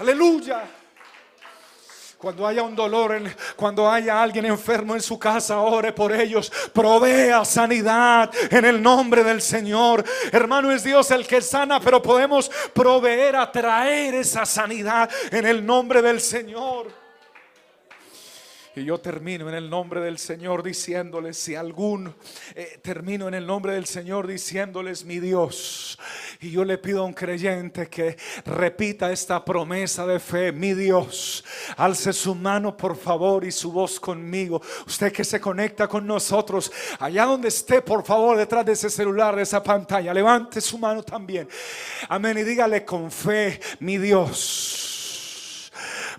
Aleluya. 0.00 0.62
Cuando 2.18 2.46
haya 2.46 2.62
un 2.62 2.74
dolor, 2.74 3.20
cuando 3.54 3.90
haya 3.90 4.22
alguien 4.22 4.46
enfermo 4.46 4.94
en 4.94 5.02
su 5.02 5.18
casa, 5.18 5.60
ore 5.60 5.92
por 5.92 6.10
ellos. 6.10 6.50
Provea 6.72 7.44
sanidad 7.44 8.30
en 8.50 8.64
el 8.64 8.82
nombre 8.82 9.22
del 9.22 9.42
Señor. 9.42 10.02
Hermano, 10.32 10.72
es 10.72 10.82
Dios 10.82 11.10
el 11.10 11.26
que 11.26 11.42
sana, 11.42 11.80
pero 11.80 12.00
podemos 12.00 12.50
proveer, 12.72 13.36
atraer 13.36 14.14
esa 14.14 14.46
sanidad 14.46 15.10
en 15.30 15.44
el 15.44 15.64
nombre 15.64 16.00
del 16.00 16.18
Señor. 16.18 17.03
Y 18.76 18.84
yo 18.84 18.98
termino 18.98 19.48
en 19.48 19.54
el 19.54 19.70
nombre 19.70 20.00
del 20.00 20.18
Señor 20.18 20.64
diciéndoles, 20.64 21.38
si 21.38 21.54
algún, 21.54 22.12
eh, 22.56 22.80
termino 22.82 23.28
en 23.28 23.34
el 23.34 23.46
nombre 23.46 23.74
del 23.74 23.86
Señor 23.86 24.26
diciéndoles, 24.26 25.04
mi 25.04 25.20
Dios. 25.20 25.96
Y 26.40 26.50
yo 26.50 26.64
le 26.64 26.78
pido 26.78 27.02
a 27.02 27.04
un 27.04 27.12
creyente 27.12 27.86
que 27.86 28.16
repita 28.44 29.12
esta 29.12 29.44
promesa 29.44 30.04
de 30.06 30.18
fe, 30.18 30.50
mi 30.50 30.74
Dios. 30.74 31.44
Alce 31.76 32.12
su 32.12 32.34
mano, 32.34 32.76
por 32.76 32.96
favor, 32.96 33.44
y 33.44 33.52
su 33.52 33.70
voz 33.70 34.00
conmigo. 34.00 34.60
Usted 34.88 35.12
que 35.12 35.22
se 35.22 35.40
conecta 35.40 35.86
con 35.86 36.04
nosotros, 36.04 36.72
allá 36.98 37.26
donde 37.26 37.48
esté, 37.48 37.80
por 37.80 38.04
favor, 38.04 38.36
detrás 38.36 38.66
de 38.66 38.72
ese 38.72 38.90
celular, 38.90 39.36
de 39.36 39.42
esa 39.42 39.62
pantalla, 39.62 40.12
levante 40.12 40.60
su 40.60 40.78
mano 40.78 41.04
también. 41.04 41.48
Amén. 42.08 42.38
Y 42.38 42.42
dígale 42.42 42.84
con 42.84 43.08
fe, 43.08 43.60
mi 43.78 43.98
Dios. 43.98 44.93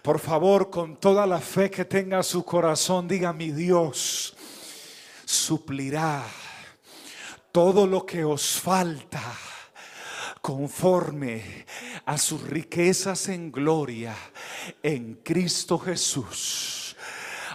Por 0.06 0.20
favor, 0.20 0.70
con 0.70 0.98
toda 0.98 1.26
la 1.26 1.40
fe 1.40 1.72
que 1.72 1.84
tenga 1.84 2.22
su 2.22 2.46
corazón, 2.46 3.08
diga 3.08 3.34
mi 3.34 3.50
Dios, 3.50 4.36
suplirá 5.26 6.24
todo 7.52 7.88
lo 7.88 8.06
que 8.06 8.24
os 8.24 8.52
falta 8.52 9.24
conforme 10.42 11.66
a 12.06 12.20
sus 12.20 12.40
riquezas 12.44 13.30
en 13.30 13.52
gloria 13.52 14.16
en 14.84 15.16
Cristo 15.24 15.80
Jesús. 15.80 16.85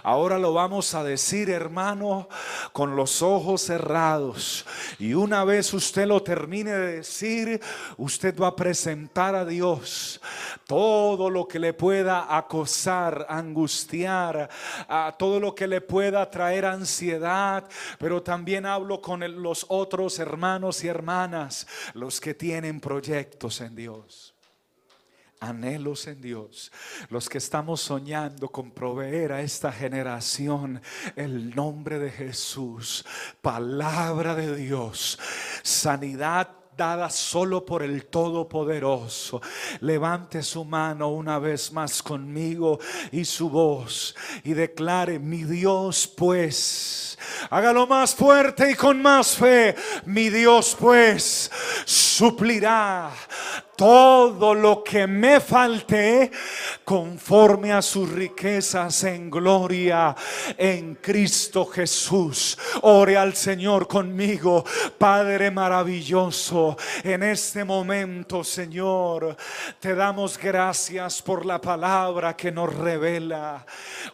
Ahora 0.03 0.39
lo 0.39 0.53
vamos 0.53 0.93
a 0.95 1.03
decir, 1.03 1.49
hermano, 1.49 2.27
con 2.71 2.95
los 2.95 3.21
ojos 3.21 3.61
cerrados. 3.61 4.65
Y 4.99 5.13
una 5.13 5.43
vez 5.43 5.73
usted 5.73 6.07
lo 6.07 6.23
termine 6.23 6.71
de 6.71 6.95
decir, 6.97 7.61
usted 7.97 8.37
va 8.37 8.47
a 8.47 8.55
presentar 8.55 9.35
a 9.35 9.45
Dios 9.45 10.21
todo 10.65 11.29
lo 11.29 11.47
que 11.47 11.59
le 11.59 11.73
pueda 11.73 12.35
acosar, 12.35 13.25
angustiar, 13.29 14.49
a 14.87 15.15
todo 15.17 15.39
lo 15.39 15.53
que 15.53 15.67
le 15.67 15.81
pueda 15.81 16.29
traer 16.29 16.65
ansiedad. 16.65 17.67
Pero 17.99 18.23
también 18.23 18.65
hablo 18.65 19.01
con 19.01 19.21
los 19.41 19.65
otros 19.69 20.17
hermanos 20.19 20.83
y 20.83 20.87
hermanas, 20.87 21.67
los 21.93 22.19
que 22.19 22.33
tienen 22.33 22.79
proyectos 22.79 23.61
en 23.61 23.75
Dios 23.75 24.30
anhelos 25.41 26.07
en 26.07 26.21
Dios, 26.21 26.71
los 27.09 27.27
que 27.27 27.39
estamos 27.39 27.81
soñando 27.81 28.49
con 28.49 28.71
proveer 28.71 29.33
a 29.33 29.41
esta 29.41 29.71
generación 29.71 30.81
el 31.15 31.53
nombre 31.55 31.97
de 31.99 32.11
Jesús, 32.11 33.03
palabra 33.41 34.35
de 34.35 34.55
Dios, 34.55 35.19
sanidad 35.63 36.61
dada 36.77 37.09
solo 37.09 37.65
por 37.65 37.83
el 37.83 38.05
Todopoderoso. 38.05 39.41
Levante 39.81 40.41
su 40.41 40.65
mano 40.65 41.09
una 41.09 41.37
vez 41.37 41.71
más 41.71 42.01
conmigo 42.01 42.79
y 43.11 43.25
su 43.25 43.49
voz 43.49 44.15
y 44.43 44.53
declare, 44.53 45.19
mi 45.19 45.43
Dios 45.43 46.07
pues, 46.07 47.17
hágalo 47.49 47.87
más 47.87 48.15
fuerte 48.15 48.71
y 48.71 48.75
con 48.75 49.01
más 49.01 49.35
fe, 49.35 49.75
mi 50.05 50.29
Dios 50.29 50.75
pues 50.79 51.51
suplirá 51.85 53.11
todo 53.81 54.53
lo 54.53 54.83
que 54.83 55.07
me 55.07 55.39
falte 55.39 56.29
conforme 56.91 57.71
a 57.71 57.81
sus 57.81 58.11
riquezas 58.11 59.05
en 59.05 59.29
gloria 59.29 60.13
en 60.57 60.95
Cristo 60.95 61.65
Jesús. 61.65 62.57
Ore 62.81 63.15
al 63.15 63.33
Señor 63.33 63.87
conmigo, 63.87 64.65
Padre 64.97 65.51
maravilloso, 65.51 66.75
en 67.01 67.23
este 67.23 67.63
momento, 67.63 68.43
Señor, 68.43 69.37
te 69.79 69.95
damos 69.95 70.37
gracias 70.37 71.21
por 71.21 71.45
la 71.45 71.61
palabra 71.61 72.35
que 72.35 72.51
nos 72.51 72.75
revela. 72.75 73.65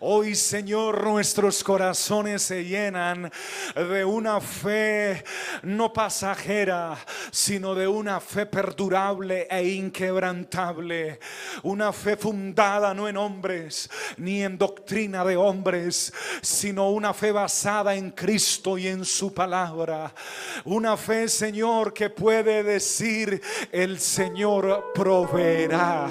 Hoy, 0.02 0.36
Señor, 0.36 1.04
nuestros 1.04 1.63
corazones 1.63 2.44
se 2.44 2.63
llenan 2.63 3.32
de 3.74 4.06
una 4.06 4.40
fe 4.40 5.24
no 5.63 5.92
pasajera, 5.92 6.96
sino 7.32 7.74
de 7.74 7.88
una 7.88 8.20
fe 8.20 8.46
perdurable 8.46 9.48
e 9.50 9.68
inquebrantable. 9.68 11.20
Una 11.63 11.92
fe 11.92 12.16
fundada 12.18 12.67
no 12.68 13.08
en 13.08 13.16
hombres 13.16 13.90
ni 14.18 14.44
en 14.44 14.58
doctrina 14.58 15.24
de 15.24 15.38
hombres, 15.38 16.14
sino 16.42 16.92
una 16.92 17.14
fe 17.14 17.32
basada 17.32 17.96
en 17.96 18.12
Cristo 18.12 18.78
y 18.78 18.88
en 18.88 19.06
su 19.06 19.34
palabra. 19.34 20.14
Una 20.66 20.98
fe, 20.98 21.30
Señor, 21.30 21.94
que 21.94 22.10
puede 22.10 22.64
decir 22.64 23.42
el 23.72 24.00
Señor 24.00 24.92
proveerá. 24.94 26.10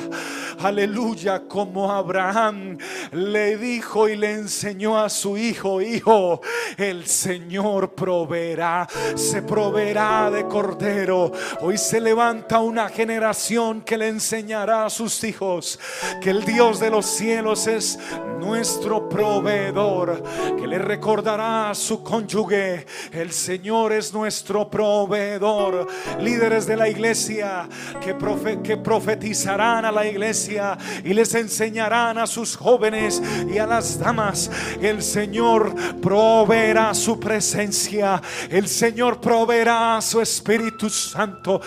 Aleluya, 0.61 1.43
como 1.47 1.93
Abraham 1.93 2.79
le 3.13 3.59
dijo 3.59 4.09
y 4.09 4.17
le 4.17 4.33
enseñó 4.33 4.99
a 4.99 5.11
su 5.11 5.37
hijo, 5.37 5.83
hijo, 5.83 6.41
el 6.79 7.07
Señor 7.07 7.95
proveerá, 7.95 8.89
se 9.15 9.43
proveerá 9.43 10.31
de 10.31 10.47
cordero. 10.47 11.31
Hoy 11.61 11.77
se 11.77 12.01
levanta 12.01 12.61
una 12.61 12.89
generación 12.89 13.83
que 13.83 13.99
le 13.99 14.09
enseñará 14.09 14.87
a 14.87 14.91
sus 14.91 15.23
hijos 15.25 15.79
que 16.23 16.33
el 16.37 16.45
Dios 16.45 16.79
de 16.79 16.91
los 16.91 17.07
cielos 17.07 17.67
es 17.67 17.99
nuestro 18.39 19.09
proveedor, 19.09 20.23
que 20.57 20.67
le 20.67 20.79
recordará 20.79 21.71
a 21.71 21.75
su 21.75 22.03
cónyuge, 22.03 22.87
el 23.11 23.33
Señor 23.33 23.93
es 23.93 24.13
nuestro 24.13 24.69
proveedor. 24.69 25.89
Líderes 26.21 26.67
de 26.67 26.77
la 26.77 26.89
iglesia 26.89 27.69
que, 28.01 28.15
que 28.63 28.77
profetizarán 28.77 29.85
a 29.85 29.93
la 29.93 30.07
iglesia 30.07 30.77
y 31.03 31.15
les 31.15 31.35
enseñarán 31.35 32.19
a 32.19 32.27
sus 32.27 32.57
jóvenes 32.57 33.23
y 33.53 33.59
a 33.59 33.67
las 33.67 33.99
damas, 33.99 34.51
el 34.81 35.03
Señor 35.03 35.75
proveerá 36.01 36.95
su 36.95 37.19
presencia, 37.19 38.21
el 38.51 38.69
Señor 38.69 39.21
proveerá 39.21 40.01
su 40.01 40.21
Espíritu 40.21 40.91
Santo. 40.91 41.61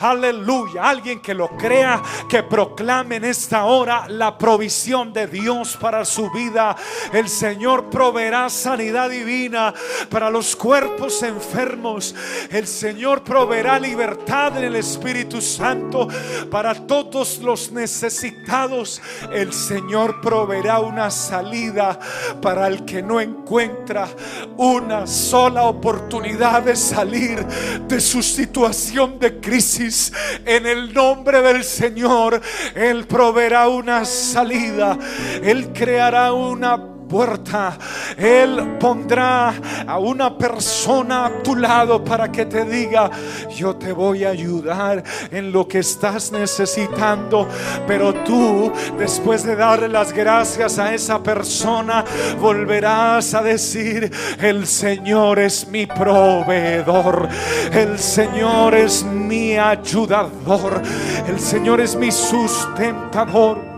Aleluya. 0.00 0.82
Alguien 0.82 0.96
alguien 0.96 1.20
que 1.20 1.34
lo 1.34 1.48
crea, 1.56 2.02
que 2.28 2.42
proclame 2.42 3.16
en 3.16 3.26
esta 3.26 3.64
hora 3.64 4.06
la 4.18 4.36
provisión 4.38 5.12
de 5.12 5.26
Dios 5.26 5.76
para 5.80 6.04
su 6.04 6.30
vida. 6.30 6.76
El 7.12 7.28
Señor 7.28 7.90
proveerá 7.90 8.48
sanidad 8.50 9.10
divina 9.10 9.74
para 10.10 10.30
los 10.30 10.56
cuerpos 10.56 11.22
enfermos. 11.22 12.14
El 12.50 12.66
Señor 12.66 13.22
proveerá 13.22 13.78
libertad 13.78 14.56
en 14.58 14.64
el 14.64 14.76
Espíritu 14.76 15.40
Santo 15.40 16.08
para 16.50 16.74
todos 16.74 17.38
los 17.38 17.70
necesitados. 17.70 19.00
El 19.32 19.52
Señor 19.52 20.20
proveerá 20.20 20.80
una 20.80 21.10
salida 21.10 21.98
para 22.40 22.66
el 22.66 22.84
que 22.84 23.02
no 23.02 23.20
encuentra 23.20 24.08
una 24.56 25.06
sola 25.06 25.64
oportunidad 25.64 26.62
de 26.62 26.76
salir 26.76 27.44
de 27.86 28.00
su 28.00 28.22
situación 28.22 29.18
de 29.18 29.40
crisis. 29.40 30.12
En 30.44 30.66
el 30.66 30.92
nombre 30.92 31.42
del 31.42 31.64
Señor, 31.64 32.40
Él 32.74 33.06
proveerá 33.06 33.68
una 33.68 34.04
salida. 34.06 34.98
Él 35.42 35.72
creará 35.72 36.32
una 36.32 36.96
puerta. 37.06 37.78
Él 38.16 38.76
pondrá 38.78 39.54
a 39.86 39.98
una 39.98 40.36
persona 40.36 41.26
a 41.26 41.42
tu 41.42 41.56
lado 41.56 42.02
para 42.02 42.30
que 42.30 42.46
te 42.46 42.64
diga, 42.64 43.10
yo 43.54 43.76
te 43.76 43.92
voy 43.92 44.24
a 44.24 44.30
ayudar 44.30 45.02
en 45.30 45.52
lo 45.52 45.66
que 45.66 45.80
estás 45.80 46.32
necesitando. 46.32 47.48
Pero 47.86 48.12
tú, 48.24 48.72
después 48.98 49.44
de 49.44 49.56
darle 49.56 49.88
las 49.88 50.12
gracias 50.12 50.78
a 50.78 50.94
esa 50.94 51.22
persona, 51.22 52.04
volverás 52.40 53.34
a 53.34 53.42
decir, 53.42 54.10
el 54.40 54.66
Señor 54.66 55.38
es 55.38 55.66
mi 55.68 55.86
proveedor. 55.86 57.28
El 57.72 57.98
Señor 57.98 58.74
es 58.74 59.04
mi 59.04 59.56
ayudador. 59.56 60.82
El 61.28 61.38
Señor 61.40 61.80
es 61.80 61.96
mi 61.96 62.10
sustentador 62.10 63.75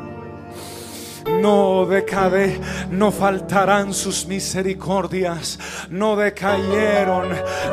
no 1.40 1.86
decade, 1.86 2.60
no 2.90 3.10
faltarán 3.10 3.92
sus 3.94 4.26
misericordias, 4.26 5.58
no 5.90 6.16
decayeron 6.16 7.28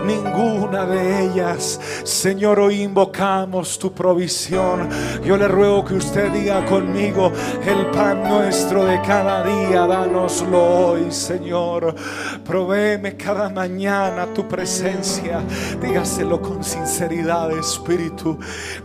ninguna 0.06 0.86
de 0.86 1.26
ellas. 1.26 1.80
Señor, 2.04 2.60
hoy 2.60 2.82
invocamos 2.82 3.80
tu 3.80 3.94
provisión. 3.94 4.90
Yo 5.24 5.38
le 5.38 5.48
ruego 5.48 5.84
que 5.86 5.96
usted 5.96 6.32
diga 6.32 6.66
conmigo, 6.66 7.32
el 7.66 7.88
pan 7.88 8.24
nuestro 8.24 8.86
de 8.86 9.02
cada 9.02 9.44
día, 9.44 9.88
danoslo 9.88 10.90
hoy, 10.90 11.12
Señor. 11.12 11.96
Provéeme 12.44 13.16
cada 13.16 13.50
mañana 13.50 14.28
tu 14.34 14.48
presencia. 14.48 15.42
Dígaselo 15.82 16.42
con 16.42 16.64
sinceridad, 16.64 17.52
Espíritu. 17.52 18.38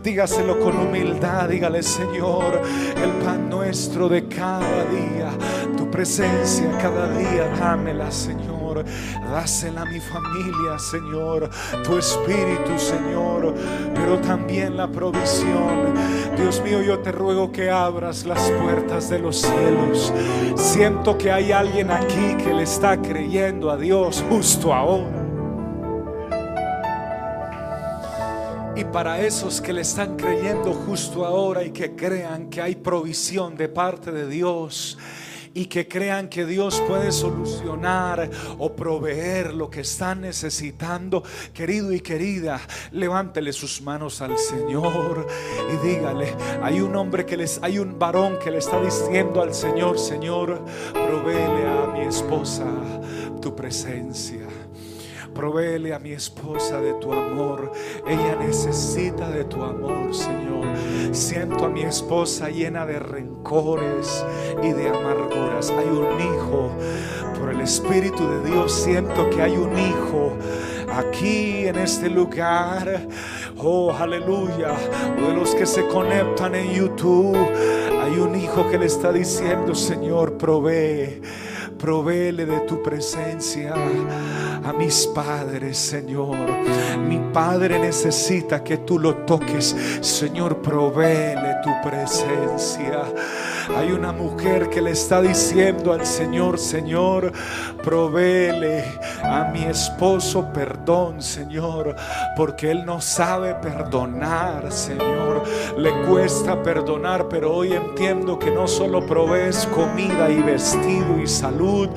Dígaselo 0.03 0.59
con 0.59 0.77
humildad. 0.77 1.49
Dígale, 1.49 1.83
Señor, 1.83 2.61
el 3.03 3.11
pan 3.25 3.49
nuestro 3.49 4.09
de 4.09 4.27
cada 4.29 4.60
día, 4.85 5.31
tu 5.77 5.91
presencia 5.91 6.71
cada 6.79 7.09
día, 7.11 7.49
dámela, 7.59 8.11
Señor. 8.11 8.85
Dásela 9.31 9.83
a 9.83 9.85
mi 9.85 10.01
familia, 10.01 10.79
Señor. 10.79 11.51
Tu 11.85 11.97
espíritu, 11.97 12.79
Señor. 12.79 13.55
Pero 13.95 14.19
también 14.19 14.77
la 14.77 14.89
provisión. 14.89 15.95
Dios 16.37 16.63
mío, 16.63 16.83
yo 16.83 17.01
te 17.01 17.13
ruego 17.13 17.51
que 17.51 17.71
abras 17.71 18.25
las 18.25 18.41
puertas 18.63 19.11
de 19.11 19.19
los 19.19 19.41
cielos. 19.41 20.13
Siento 20.57 21.19
que 21.19 21.33
hay 21.33 21.53
alguien 21.53 21.91
aquí 21.91 22.37
que 22.43 22.55
le 22.55 22.63
está 22.63 23.01
creyendo 23.01 23.71
a 23.71 23.77
Dios 23.77 24.25
justo 24.29 24.73
ahora. 24.73 25.20
Para 28.93 29.21
esos 29.21 29.61
que 29.61 29.73
le 29.73 29.83
están 29.83 30.17
creyendo 30.17 30.73
justo 30.75 31.25
ahora 31.25 31.63
y 31.63 31.71
que 31.71 31.95
crean 31.95 32.51
que 32.51 32.61
hay 32.61 32.75
provisión 32.75 33.57
de 33.57 33.69
parte 33.69 34.11
de 34.11 34.27
Dios 34.27 34.99
y 35.55 35.67
que 35.67 35.87
crean 35.87 36.29
que 36.29 36.45
Dios 36.45 36.83
puede 36.89 37.13
solucionar 37.13 38.31
o 38.59 38.73
proveer 38.75 39.55
lo 39.55 39.71
que 39.71 39.81
están 39.81 40.23
necesitando, 40.23 41.23
querido 41.53 41.93
y 41.93 42.01
querida, 42.01 42.61
levántele 42.91 43.53
sus 43.53 43.81
manos 43.83 44.21
al 44.23 44.39
Señor 44.39 45.27
y 45.73 45.87
dígale, 45.87 46.35
hay 46.63 46.81
un 46.81 46.95
hombre 46.97 47.25
que 47.27 47.37
les, 47.37 47.61
hay 47.63 47.79
un 47.79 47.99
varón 47.99 48.39
que 48.43 48.51
le 48.51 48.59
está 48.59 48.81
diciendo 48.81 49.41
al 49.41 49.55
Señor, 49.55 49.99
Señor, 49.99 50.65
proveele 50.93 51.67
a 51.67 51.87
mi 51.93 52.01
esposa 52.01 52.65
tu 53.41 53.55
presencia. 53.55 54.47
Provéele 55.41 55.95
a 55.95 55.99
mi 55.99 56.13
esposa 56.13 56.83
de 56.83 56.93
tu 57.01 57.15
amor. 57.15 57.73
Ella 58.07 58.37
necesita 58.37 59.31
de 59.31 59.45
tu 59.45 59.63
amor, 59.63 60.15
Señor. 60.15 60.67
Siento 61.13 61.65
a 61.65 61.71
mi 61.71 61.81
esposa 61.81 62.51
llena 62.51 62.85
de 62.85 62.99
rencores 62.99 64.23
y 64.63 64.71
de 64.75 64.91
amarguras. 64.91 65.71
Hay 65.71 65.87
un 65.87 66.21
hijo. 66.21 66.71
Por 67.39 67.55
el 67.55 67.63
Espíritu 67.63 68.29
de 68.29 68.51
Dios 68.51 68.71
siento 68.71 69.31
que 69.31 69.41
hay 69.41 69.57
un 69.57 69.79
hijo 69.79 70.35
aquí 70.93 71.67
en 71.67 71.79
este 71.79 72.11
lugar. 72.11 73.09
Oh, 73.57 73.95
aleluya. 73.99 74.75
De 75.17 75.33
los 75.35 75.55
que 75.55 75.65
se 75.65 75.87
conectan 75.87 76.55
en 76.55 76.71
YouTube. 76.71 77.39
Hay 78.03 78.19
un 78.19 78.35
hijo 78.35 78.69
que 78.69 78.77
le 78.77 78.85
está 78.85 79.11
diciendo, 79.11 79.75
Señor, 79.75 80.37
provee 80.37 81.23
Provéele 81.81 82.45
de 82.45 82.61
tu 82.61 82.83
presencia 82.83 83.75
a 84.63 84.73
mis 84.73 85.07
padres, 85.15 85.79
Señor. 85.79 86.37
Mi 86.99 87.19
padre 87.33 87.79
necesita 87.79 88.63
que 88.63 88.79
tú 88.79 88.99
lo 88.99 89.15
toques. 89.25 89.75
Señor, 90.01 90.61
provéele 90.61 91.57
tu 91.65 91.71
presencia. 91.89 93.05
Hay 93.77 93.93
una 93.93 94.13
mujer 94.13 94.69
que 94.69 94.83
le 94.83 94.91
está 94.91 95.23
diciendo 95.23 95.93
al 95.93 96.05
Señor, 96.05 96.59
Señor, 96.59 97.33
provéele 97.83 98.85
a 99.23 99.45
mi 99.53 99.65
esposo 99.65 100.53
perdón, 100.53 101.23
Señor, 101.23 101.95
porque 102.37 102.71
él 102.71 102.85
no 102.85 103.01
sabe 103.01 103.55
perdonar, 103.55 104.71
Señor. 104.71 105.45
Le 105.79 105.91
cuesta 106.07 106.63
perdonar, 106.63 107.29
pero 107.29 107.55
hoy 107.55 107.73
entiendo 107.73 108.39
que 108.39 108.51
no 108.51 108.67
solo 108.67 109.07
provees 109.07 109.67
comida 109.75 110.29
y 110.29 110.43
vestido 110.43 111.19
y 111.23 111.27
salud, 111.27 111.89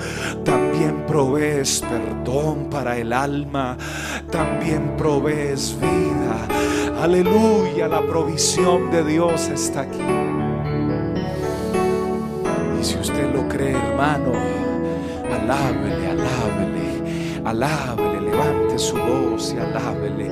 también 0.45 1.05
provees 1.05 1.81
perdón 1.81 2.69
para 2.69 2.97
el 2.97 3.11
alma, 3.11 3.77
también 4.31 4.95
provees 4.97 5.75
vida. 5.79 7.01
Aleluya, 7.01 7.87
la 7.87 8.01
provisión 8.01 8.89
de 8.91 9.03
Dios 9.03 9.49
está 9.49 9.81
aquí 9.81 10.22
si 12.83 12.97
usted 12.97 13.33
lo 13.33 13.47
cree, 13.47 13.71
hermano, 13.71 14.33
alábele, 15.31 16.07
alábele, 16.07 17.41
alábele, 17.45 18.21
levante 18.21 18.77
su 18.77 18.97
voz 18.97 19.53
y 19.53 19.59
alábele. 19.59 20.31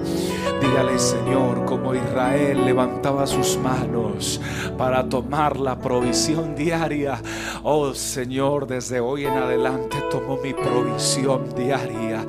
Dígale, 0.59 0.99
Señor, 0.99 1.65
como 1.65 1.95
Israel 1.95 2.65
levantaba 2.65 3.25
sus 3.25 3.57
manos 3.57 4.39
para 4.77 5.07
tomar 5.07 5.57
la 5.57 5.79
provisión 5.79 6.55
diaria. 6.55 7.21
Oh 7.63 7.93
Señor, 7.93 8.67
desde 8.67 8.99
hoy 8.99 9.25
en 9.25 9.33
adelante 9.33 9.97
tomo 10.11 10.37
mi 10.37 10.53
provisión 10.53 11.53
diaria, 11.55 12.25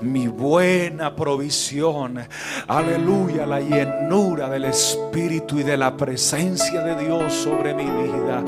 mi 0.00 0.28
buena 0.28 1.16
provisión. 1.16 2.20
Aleluya, 2.68 3.46
la 3.46 3.60
llenura 3.60 4.48
del 4.48 4.66
Espíritu 4.66 5.58
y 5.58 5.62
de 5.62 5.76
la 5.76 5.96
presencia 5.96 6.82
de 6.82 7.04
Dios 7.04 7.32
sobre 7.32 7.74
mi 7.74 7.84
vida. 7.84 8.44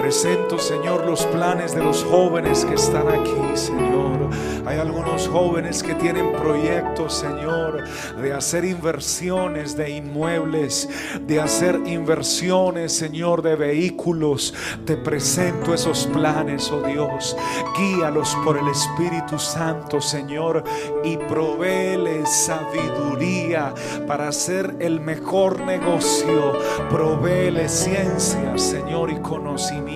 Presento, 0.00 0.58
Señor, 0.58 1.04
los 1.04 1.26
planes 1.26 1.74
de 1.74 1.84
los 1.84 2.02
jóvenes 2.04 2.64
que 2.64 2.74
están 2.74 3.06
aquí, 3.06 3.36
Señor. 3.54 4.19
Hay 4.66 4.78
algunos 4.78 5.28
jóvenes 5.28 5.82
que 5.82 5.94
tienen 5.94 6.32
proyectos, 6.32 7.14
Señor, 7.14 7.84
de 8.20 8.32
hacer 8.32 8.64
inversiones 8.64 9.76
de 9.76 9.90
inmuebles, 9.90 10.88
de 11.26 11.40
hacer 11.40 11.80
inversiones, 11.86 12.92
Señor, 12.92 13.42
de 13.42 13.56
vehículos. 13.56 14.54
Te 14.84 14.96
presento 14.96 15.74
esos 15.74 16.06
planes, 16.06 16.70
oh 16.70 16.82
Dios. 16.82 17.36
Guíalos 17.76 18.36
por 18.44 18.58
el 18.58 18.68
Espíritu 18.68 19.38
Santo, 19.38 20.00
Señor, 20.00 20.64
y 21.04 21.16
provéele 21.16 22.26
sabiduría 22.26 23.74
para 24.06 24.28
hacer 24.28 24.76
el 24.80 25.00
mejor 25.00 25.60
negocio. 25.60 26.52
Provéele 26.90 27.68
ciencia, 27.68 28.56
Señor, 28.56 29.10
y 29.10 29.16
conocimiento 29.20 29.90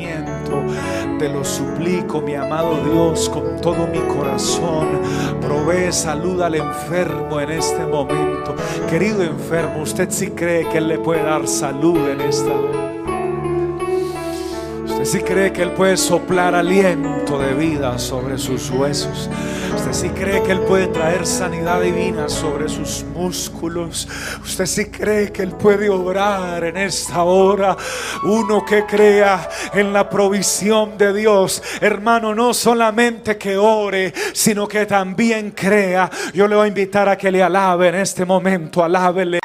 te 1.19 1.29
lo 1.29 1.45
suplico, 1.45 2.21
mi 2.21 2.35
amado 2.35 2.77
Dios, 2.85 3.29
con 3.29 3.61
todo 3.61 3.87
mi 3.87 3.99
corazón. 4.01 4.24
Provee 5.41 5.93
salud 5.93 6.41
al 6.43 6.55
enfermo 6.55 7.41
en 7.41 7.51
este 7.51 7.87
momento. 7.87 8.55
Querido 8.89 9.23
enfermo, 9.23 9.83
usted 9.83 10.11
si 10.11 10.31
cree 10.31 10.69
que 10.69 10.79
Él 10.79 10.89
le 10.89 10.99
puede 10.99 11.23
dar 11.23 11.47
salud 11.47 11.99
en 12.09 12.21
esta. 12.21 12.94
Sí 15.05 15.21
cree 15.21 15.53
que 15.53 15.63
Él 15.63 15.73
puede 15.73 15.99
soplar 15.99 16.55
aliento 16.55 17.39
de 17.39 17.53
vida 17.53 17.99
sobre 17.99 18.39
sus 18.39 18.71
huesos. 18.71 19.29
Usted 19.77 19.93
sí 19.93 20.09
cree 20.09 20.43
que 20.43 20.53
Él 20.53 20.61
puede 20.61 20.87
traer 20.87 21.27
sanidad 21.27 21.83
divina 21.83 22.27
sobre 22.29 22.71
sus 22.71 23.05
músculos. 23.15 24.09
Usted 24.43 24.65
sí 24.65 24.87
cree 24.87 25.31
que 25.31 25.43
Él 25.43 25.53
puede 25.53 25.91
obrar 25.91 26.65
en 26.65 26.79
esta 26.79 27.23
hora. 27.23 27.77
Uno 28.25 28.65
que 28.65 28.87
crea 28.87 29.47
en 29.75 29.93
la 29.93 30.09
provisión 30.09 30.97
de 30.97 31.13
Dios. 31.13 31.63
Hermano, 31.83 32.35
no 32.35 32.55
solamente 32.55 33.37
que 33.37 33.59
ore, 33.59 34.15
sino 34.33 34.67
que 34.67 34.87
también 34.87 35.51
crea. 35.51 36.11
Yo 36.33 36.49
le 36.49 36.57
voy 36.57 36.65
a 36.65 36.69
invitar 36.69 37.11
a 37.11 37.19
que 37.19 37.31
le 37.31 37.43
alabe 37.43 37.89
en 37.89 37.97
este 37.97 38.25
momento. 38.25 38.83
Alábele. 38.83 39.44